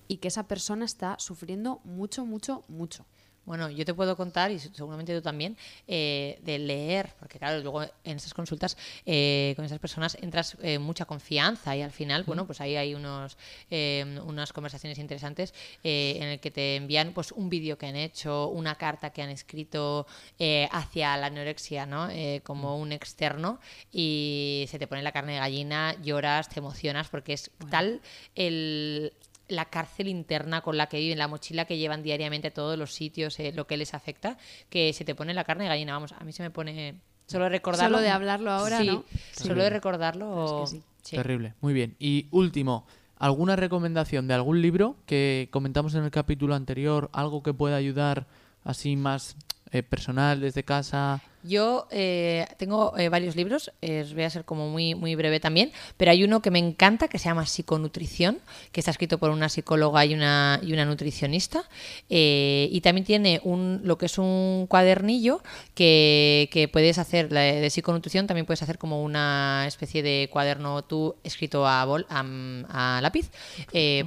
y 0.07 0.17
que 0.17 0.29
esa 0.29 0.47
persona 0.47 0.85
está 0.85 1.17
sufriendo 1.19 1.81
mucho, 1.83 2.25
mucho, 2.25 2.63
mucho. 2.67 3.05
Bueno, 3.49 3.67
yo 3.71 3.83
te 3.83 3.95
puedo 3.95 4.15
contar, 4.15 4.51
y 4.51 4.59
seguramente 4.59 5.11
tú 5.15 5.23
también, 5.23 5.57
eh, 5.87 6.37
de 6.43 6.59
leer, 6.59 7.15
porque 7.17 7.39
claro, 7.39 7.59
luego 7.63 7.81
en 7.81 8.17
esas 8.17 8.35
consultas 8.35 8.77
eh, 9.07 9.53
con 9.55 9.65
esas 9.65 9.79
personas 9.79 10.15
entras 10.21 10.55
eh, 10.61 10.77
mucha 10.77 11.05
confianza 11.05 11.75
y 11.75 11.81
al 11.81 11.89
final, 11.89 12.25
bueno, 12.25 12.45
pues 12.45 12.61
ahí 12.61 12.75
hay 12.75 12.93
unos, 12.93 13.37
eh, 13.71 14.19
unas 14.23 14.53
conversaciones 14.53 14.99
interesantes 14.99 15.55
eh, 15.83 16.19
en 16.21 16.27
el 16.27 16.39
que 16.39 16.51
te 16.51 16.75
envían 16.75 17.11
pues 17.11 17.31
un 17.31 17.49
vídeo 17.49 17.75
que 17.75 17.87
han 17.87 17.95
hecho, 17.95 18.49
una 18.49 18.75
carta 18.75 19.09
que 19.09 19.23
han 19.23 19.31
escrito 19.31 20.05
eh, 20.37 20.69
hacia 20.71 21.17
la 21.17 21.25
anorexia, 21.25 21.87
¿no? 21.87 22.07
Eh, 22.11 22.41
como 22.43 22.77
un 22.77 22.91
externo 22.91 23.59
y 23.91 24.67
se 24.69 24.77
te 24.77 24.85
pone 24.85 25.01
la 25.01 25.11
carne 25.11 25.33
de 25.33 25.39
gallina, 25.39 25.95
lloras, 26.03 26.49
te 26.49 26.59
emocionas 26.59 27.09
porque 27.09 27.33
es 27.33 27.49
tal 27.71 27.99
el 28.35 29.11
la 29.49 29.65
cárcel 29.65 30.07
interna 30.07 30.61
con 30.61 30.77
la 30.77 30.87
que 30.87 30.99
viven, 30.99 31.17
la 31.17 31.27
mochila 31.27 31.65
que 31.65 31.77
llevan 31.77 32.03
diariamente 32.03 32.47
a 32.47 32.53
todos 32.53 32.77
los 32.77 32.93
sitios, 32.93 33.39
eh, 33.39 33.51
lo 33.53 33.67
que 33.67 33.77
les 33.77 33.93
afecta, 33.93 34.37
que 34.69 34.93
se 34.93 35.03
te 35.03 35.15
pone 35.15 35.33
la 35.33 35.43
carne 35.43 35.65
de 35.65 35.69
gallina. 35.69 35.93
Vamos, 35.93 36.13
a 36.13 36.23
mí 36.23 36.31
se 36.31 36.43
me 36.43 36.51
pone. 36.51 36.95
Solo 37.25 37.43
de 37.45 37.49
recordarlo. 37.49 37.97
Solo 37.97 38.01
de 38.01 38.09
hablarlo 38.09 38.51
ahora, 38.51 38.79
sí, 38.79 38.87
¿no? 38.87 39.03
Solo 39.33 39.63
de 39.63 39.69
recordarlo. 39.69 40.63
Es 40.63 40.71
que 40.71 40.77
sí. 40.77 40.83
sí. 41.03 41.15
Terrible. 41.15 41.53
Muy 41.61 41.73
bien. 41.73 41.95
Y 41.99 42.27
último, 42.31 42.87
¿alguna 43.17 43.55
recomendación 43.55 44.27
de 44.27 44.33
algún 44.33 44.61
libro 44.61 44.95
que 45.05 45.49
comentamos 45.51 45.93
en 45.95 46.03
el 46.03 46.11
capítulo 46.11 46.55
anterior? 46.55 47.09
¿Algo 47.13 47.43
que 47.43 47.53
pueda 47.53 47.75
ayudar 47.75 48.27
así 48.63 48.95
más 48.95 49.35
eh, 49.71 49.83
personal, 49.83 50.39
desde 50.39 50.63
casa? 50.63 51.21
Yo 51.41 51.87
eh, 51.89 52.45
tengo 52.57 52.97
eh, 52.97 53.07
varios 53.07 53.37
libros, 53.37 53.71
os 53.81 54.13
voy 54.13 54.23
a 54.23 54.29
ser 54.29 54.43
como 54.43 54.67
muy, 54.67 54.93
muy 54.93 55.15
breve 55.15 55.39
también, 55.39 55.71
pero 55.95 56.11
hay 56.11 56.25
uno 56.25 56.41
que 56.41 56.51
me 56.51 56.59
encanta 56.59 57.07
que 57.07 57.17
se 57.17 57.29
llama 57.29 57.45
Psiconutrición, 57.45 58.39
que 58.73 58.81
está 58.81 58.91
escrito 58.91 59.19
por 59.19 59.29
una 59.29 59.47
psicóloga 59.47 60.03
y 60.05 60.13
una, 60.13 60.59
y 60.61 60.73
una 60.73 60.83
nutricionista, 60.83 61.63
y 62.09 62.81
también 62.81 63.05
tiene 63.05 63.39
un, 63.45 63.79
lo 63.85 63.97
que 63.97 64.07
es 64.07 64.17
un 64.17 64.65
cuadernillo 64.67 65.41
que, 65.75 66.49
que 66.51 66.67
puedes 66.67 66.97
hacer 66.97 67.29
de, 67.29 67.61
de 67.61 67.69
psiconutrición, 67.69 68.27
también 68.27 68.45
puedes 68.45 68.61
hacer 68.61 68.77
como 68.77 69.01
una 69.01 69.63
especie 69.65 70.03
de 70.03 70.27
cuaderno 70.29 70.81
tú 70.81 71.15
escrito 71.23 71.65
a, 71.65 71.85
bol, 71.85 72.05
a, 72.09 72.97
a 72.97 73.01
lápiz 73.01 73.31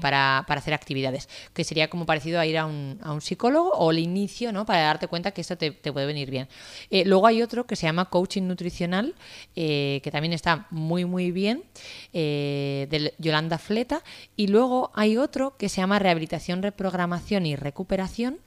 para, 0.02 0.44
para 0.46 0.58
hacer 0.60 0.74
actividades, 0.74 1.30
que 1.54 1.64
sería 1.64 1.88
como 1.88 2.04
parecido 2.04 2.40
a 2.40 2.44
ir 2.44 2.58
a 2.58 2.66
un, 2.66 2.98
a 3.02 3.10
un 3.12 3.22
psicólogo 3.22 3.70
o 3.70 3.90
el 3.90 4.00
inicio, 4.00 4.52
¿no? 4.52 4.66
Para 4.66 4.82
darte 4.82 5.08
cuenta 5.08 5.30
que 5.30 5.40
esto 5.40 5.51
te, 5.56 5.72
puede 5.72 6.06
venir 6.06 6.30
bien. 6.30 6.48
Eh, 6.90 7.04
luego 7.04 7.26
hay 7.26 7.42
otro 7.42 7.66
que 7.66 7.76
se 7.76 7.86
llama 7.86 8.06
Coaching 8.10 8.42
Nutricional, 8.42 9.14
eh, 9.56 10.00
que 10.02 10.10
también 10.10 10.32
está 10.32 10.66
muy, 10.70 11.04
muy 11.04 11.30
bien, 11.30 11.64
eh, 12.12 12.86
de 12.90 13.14
Yolanda 13.18 13.58
Fleta. 13.58 14.02
Y 14.36 14.48
luego 14.48 14.90
hay 14.94 15.16
otro 15.16 15.56
que 15.56 15.68
se 15.68 15.80
llama 15.80 15.98
Rehabilitación, 15.98 16.62
Reprogramación 16.62 17.46
y 17.46 17.56
Recuperación, 17.56 18.38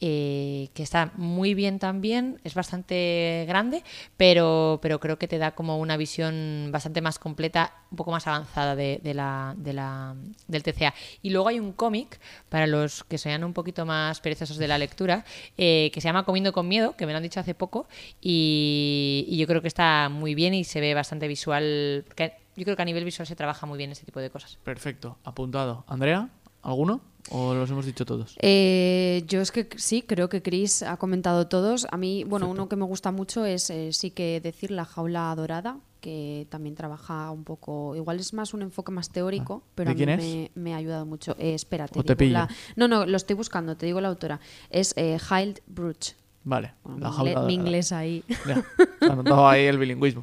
que 0.00 0.70
está 0.76 1.12
muy 1.16 1.54
bien 1.54 1.78
también, 1.78 2.40
es 2.44 2.54
bastante 2.54 3.44
grande, 3.46 3.82
pero, 4.16 4.78
pero 4.82 4.98
creo 5.00 5.18
que 5.18 5.28
te 5.28 5.38
da 5.38 5.52
como 5.54 5.78
una 5.78 5.96
visión 5.96 6.68
bastante 6.72 7.00
más 7.00 7.18
completa, 7.18 7.74
un 7.90 7.96
poco 7.96 8.10
más 8.10 8.26
avanzada 8.26 8.74
de, 8.74 9.00
la, 9.14 9.54
de 9.56 9.72
la- 9.72 10.14
del 10.48 10.62
TCA. 10.62 10.94
Y 11.22 11.30
luego 11.30 11.48
hay 11.48 11.60
un 11.60 11.72
cómic, 11.72 12.20
para 12.48 12.66
los 12.66 13.04
que 13.04 13.18
sean 13.18 13.44
un 13.44 13.52
poquito 13.52 13.86
más 13.86 14.20
perezosos 14.20 14.56
de 14.56 14.68
la 14.68 14.78
lectura, 14.78 15.24
que 15.56 15.90
se 15.94 16.00
llama 16.00 16.24
Comiendo 16.24 16.51
con 16.52 16.68
Miedo, 16.68 16.94
que 16.96 17.06
me 17.06 17.12
lo 17.12 17.16
han 17.18 17.22
dicho 17.22 17.40
hace 17.40 17.54
poco, 17.54 17.86
y, 18.20 19.24
y 19.28 19.36
yo 19.36 19.46
creo 19.46 19.62
que 19.62 19.68
está 19.68 20.08
muy 20.08 20.34
bien 20.34 20.54
y 20.54 20.64
se 20.64 20.80
ve 20.80 20.94
bastante 20.94 21.28
visual, 21.28 22.04
porque 22.06 22.34
yo 22.56 22.64
creo 22.64 22.76
que 22.76 22.82
a 22.82 22.84
nivel 22.86 23.04
visual 23.04 23.26
se 23.26 23.36
trabaja 23.36 23.66
muy 23.66 23.78
bien 23.78 23.90
este 23.92 24.04
tipo 24.04 24.20
de 24.20 24.30
cosas. 24.30 24.58
Perfecto, 24.62 25.18
apuntado. 25.24 25.84
Andrea, 25.86 26.28
¿alguno? 26.62 27.00
¿O 27.30 27.54
los 27.54 27.70
hemos 27.70 27.86
dicho 27.86 28.04
todos? 28.04 28.36
Eh, 28.40 29.22
yo 29.28 29.40
es 29.40 29.52
que 29.52 29.68
sí, 29.76 30.02
creo 30.02 30.28
que 30.28 30.42
Chris 30.42 30.82
ha 30.82 30.96
comentado 30.96 31.46
todos. 31.46 31.86
A 31.92 31.96
mí, 31.96 32.24
bueno, 32.24 32.48
uno 32.48 32.68
que 32.68 32.74
me 32.76 32.84
gusta 32.84 33.12
mucho 33.12 33.44
es 33.44 33.70
eh, 33.70 33.92
sí 33.92 34.10
que 34.10 34.40
decir 34.40 34.72
la 34.72 34.84
jaula 34.84 35.32
dorada, 35.36 35.78
que 36.00 36.48
también 36.50 36.74
trabaja 36.74 37.30
un 37.30 37.44
poco, 37.44 37.94
igual 37.94 38.18
es 38.18 38.32
más 38.34 38.54
un 38.54 38.62
enfoque 38.62 38.90
más 38.90 39.08
teórico, 39.10 39.62
pero 39.76 39.94
¿De 39.94 40.02
a 40.02 40.16
mí 40.16 40.22
me, 40.22 40.50
me 40.56 40.74
ha 40.74 40.78
ayudado 40.78 41.06
mucho. 41.06 41.36
Eh, 41.38 41.54
espérate, 41.54 41.96
¿O 42.00 42.02
te 42.02 42.08
digo 42.16 42.18
pillo? 42.18 42.32
la- 42.32 42.48
no, 42.74 42.88
no, 42.88 43.06
lo 43.06 43.16
estoy 43.16 43.36
buscando, 43.36 43.76
te 43.76 43.86
digo 43.86 44.00
la 44.00 44.08
autora. 44.08 44.40
Es 44.68 44.92
eh, 44.96 45.16
Hild 45.30 45.60
Bruch. 45.68 46.16
Vale, 46.44 46.72
Bueno, 46.82 46.98
la 47.00 47.12
jaula 47.12 47.42
mi 47.42 47.54
inglés 47.54 47.92
ahí. 47.92 48.24
Ya, 48.46 48.62
ahí 49.48 49.64
el 49.66 49.78
bilingüismo. 49.78 50.22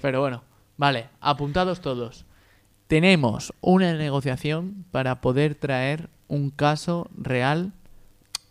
Pero 0.00 0.20
bueno, 0.20 0.42
vale, 0.76 1.08
apuntados 1.20 1.80
todos. 1.80 2.24
Tenemos 2.86 3.52
una 3.60 3.92
negociación 3.94 4.84
para 4.90 5.20
poder 5.20 5.54
traer 5.54 6.08
un 6.28 6.50
caso 6.50 7.08
real. 7.16 7.72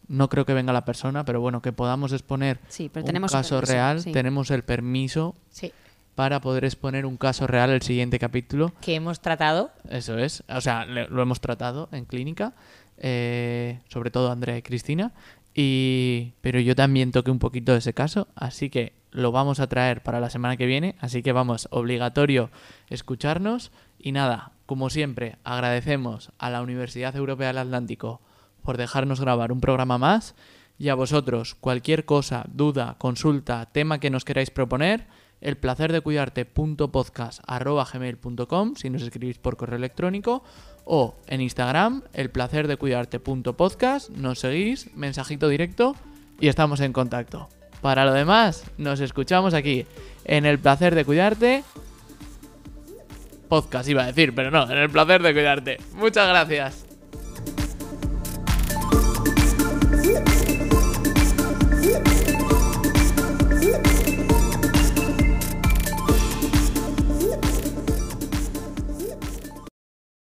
No 0.08 0.30
creo 0.30 0.46
que 0.46 0.54
venga 0.54 0.72
la 0.74 0.86
persona, 0.86 1.26
pero 1.26 1.42
bueno, 1.42 1.62
que 1.62 1.72
podamos 1.74 2.12
exponer 2.14 2.60
Sí, 2.68 2.90
pero 2.94 3.04
un 3.04 3.08
tenemos 3.08 3.32
caso 3.32 3.56
permiso, 3.56 3.74
real. 3.74 4.02
sí. 4.02 4.12
Tenemos 4.12 4.52
el 4.52 4.64
permiso 4.64 5.36
Sí. 5.50 5.72
para 6.16 6.40
poder 6.40 6.66
exponer 6.66 7.06
un 7.06 7.18
caso 7.18 7.48
real 7.48 7.72
el 7.72 7.82
siguiente 7.82 8.20
capítulo. 8.20 8.74
Que 8.82 8.96
hemos 8.96 9.20
tratado. 9.22 9.72
Eso 9.90 10.18
es. 10.18 10.44
O 10.50 10.62
sea, 10.62 10.86
lo 10.86 11.22
hemos 11.22 11.42
tratado 11.42 11.90
en 11.92 12.06
clínica, 12.06 12.54
eh, 13.00 13.80
sobre 13.90 14.12
todo 14.12 14.32
Andrea 14.32 14.58
y 14.58 14.62
Cristina. 14.62 15.12
Y, 15.60 16.34
pero 16.42 16.60
yo 16.60 16.76
también 16.76 17.12
toqué 17.12 17.32
un 17.32 17.40
poquito 17.40 17.72
de 17.72 17.80
ese 17.80 17.96
caso, 17.96 18.28
así 18.36 18.70
que 18.70 18.94
lo 19.10 19.32
vamos 19.32 19.60
a 19.60 19.66
traer 19.66 20.04
para 20.04 20.20
la 20.20 20.30
semana 20.30 20.56
que 20.56 20.68
viene. 20.68 20.94
Así 21.00 21.24
que 21.24 21.32
vamos, 21.32 21.68
obligatorio 21.72 22.52
escucharnos. 22.92 23.72
Y 23.98 24.12
nada, 24.12 24.52
como 24.68 24.92
siempre, 24.92 25.38
agradecemos 25.44 26.32
a 26.38 26.52
la 26.52 26.62
Universidad 26.62 27.16
Europea 27.16 27.48
del 27.48 27.58
Atlántico 27.58 28.22
por 28.62 28.78
dejarnos 28.78 29.20
grabar 29.20 29.52
un 29.52 29.60
programa 29.60 29.98
más. 29.98 30.36
Y 30.78 30.90
a 30.90 30.96
vosotros, 30.96 31.56
cualquier 31.56 32.06
cosa, 32.06 32.46
duda, 32.54 32.94
consulta, 33.00 33.66
tema 33.66 34.00
que 34.00 34.12
nos 34.12 34.26
queráis 34.26 34.52
proponer, 34.52 35.08
el 35.42 35.58
placer 35.58 35.92
de 35.92 36.02
cuidarte.podcast.gmail.com 36.02 38.76
si 38.76 38.92
nos 38.92 39.02
escribís 39.02 39.40
por 39.40 39.58
correo 39.58 39.78
electrónico 39.78 40.44
o 40.88 41.16
en 41.28 41.42
Instagram, 41.42 42.04
el 42.14 42.30
placer 42.30 42.68
de 42.68 42.78
nos 44.10 44.40
seguís, 44.40 44.96
mensajito 44.96 45.50
directo 45.50 45.96
y 46.40 46.48
estamos 46.48 46.80
en 46.80 46.94
contacto. 46.94 47.50
Para 47.82 48.06
lo 48.06 48.14
demás, 48.14 48.64
nos 48.78 49.00
escuchamos 49.02 49.54
aquí 49.54 49.86
en 50.26 50.46
el 50.46 50.58
placer 50.60 50.96
de 50.96 51.06
cuidarte. 51.06 51.64
Podcast 53.50 53.88
iba 53.90 54.04
a 54.04 54.08
decir, 54.08 54.34
pero 54.34 54.50
no, 54.50 54.64
en 54.70 54.78
el 54.78 54.90
placer 54.90 55.22
de 55.22 55.34
cuidarte. 55.34 55.78
Muchas 55.94 56.28
gracias. 56.28 56.86